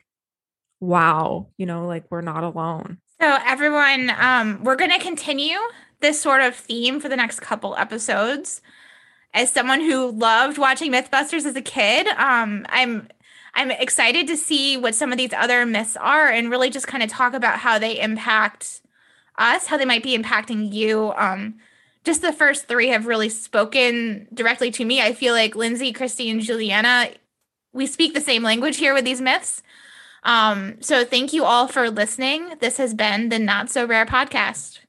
wow, 0.80 1.50
you 1.58 1.66
know, 1.66 1.86
like 1.88 2.06
we're 2.10 2.22
not 2.22 2.44
alone. 2.44 3.00
So, 3.20 3.38
everyone, 3.46 4.12
um, 4.20 4.64
we're 4.64 4.76
going 4.76 4.92
to 4.92 5.00
continue 5.00 5.58
this 6.02 6.22
sort 6.22 6.42
of 6.42 6.56
theme 6.56 7.00
for 7.00 7.10
the 7.10 7.16
next 7.16 7.40
couple 7.40 7.76
episodes. 7.76 8.62
As 9.38 9.52
someone 9.52 9.82
who 9.82 10.10
loved 10.10 10.58
watching 10.58 10.91
Mythbusters 10.91 11.45
as 11.45 11.56
a 11.56 11.62
kid, 11.62 12.08
um, 12.08 12.65
I'm 12.69 13.08
I'm 13.54 13.69
excited 13.69 14.26
to 14.30 14.36
see 14.36 14.78
what 14.78 14.95
some 14.95 15.12
of 15.12 15.19
these 15.19 15.32
other 15.32 15.63
myths 15.63 15.95
are 15.95 16.28
and 16.28 16.50
really 16.50 16.71
just 16.71 16.88
kind 16.88 17.04
of 17.04 17.10
talk 17.12 17.36
about 17.36 17.60
how 17.60 17.78
they 17.78 18.00
impact 18.00 18.82
us, 19.38 19.67
how 19.67 19.78
they 19.78 19.86
might 19.86 20.02
be 20.02 20.17
impacting 20.17 20.73
you. 20.73 21.13
Um, 21.15 21.60
just 22.04 22.23
the 22.23 22.34
first 22.34 22.67
three 22.67 22.88
have 22.88 23.06
really 23.06 23.30
spoken 23.30 24.28
directly 24.34 24.71
to 24.71 24.84
me. 24.84 25.04
I 25.04 25.13
feel 25.13 25.36
like 25.36 25.56
Lindsay, 25.56 25.93
Christy, 25.93 26.32
and 26.32 26.41
Juliana, 26.41 27.10
we 27.73 27.86
speak 27.86 28.15
the 28.15 28.21
same 28.21 28.41
language 28.41 28.78
here 28.78 28.95
with 28.95 29.06
these 29.06 29.21
myths. 29.21 29.62
Um, 30.23 30.82
so 30.82 31.06
thank 31.06 31.32
you 31.32 31.43
all 31.43 31.67
for 31.67 31.91
listening. 31.91 32.56
This 32.60 32.78
has 32.78 32.95
been 32.95 33.30
the 33.30 33.38
Not 33.38 33.69
So 33.69 33.86
Rare 33.86 34.08
podcast. 34.08 34.80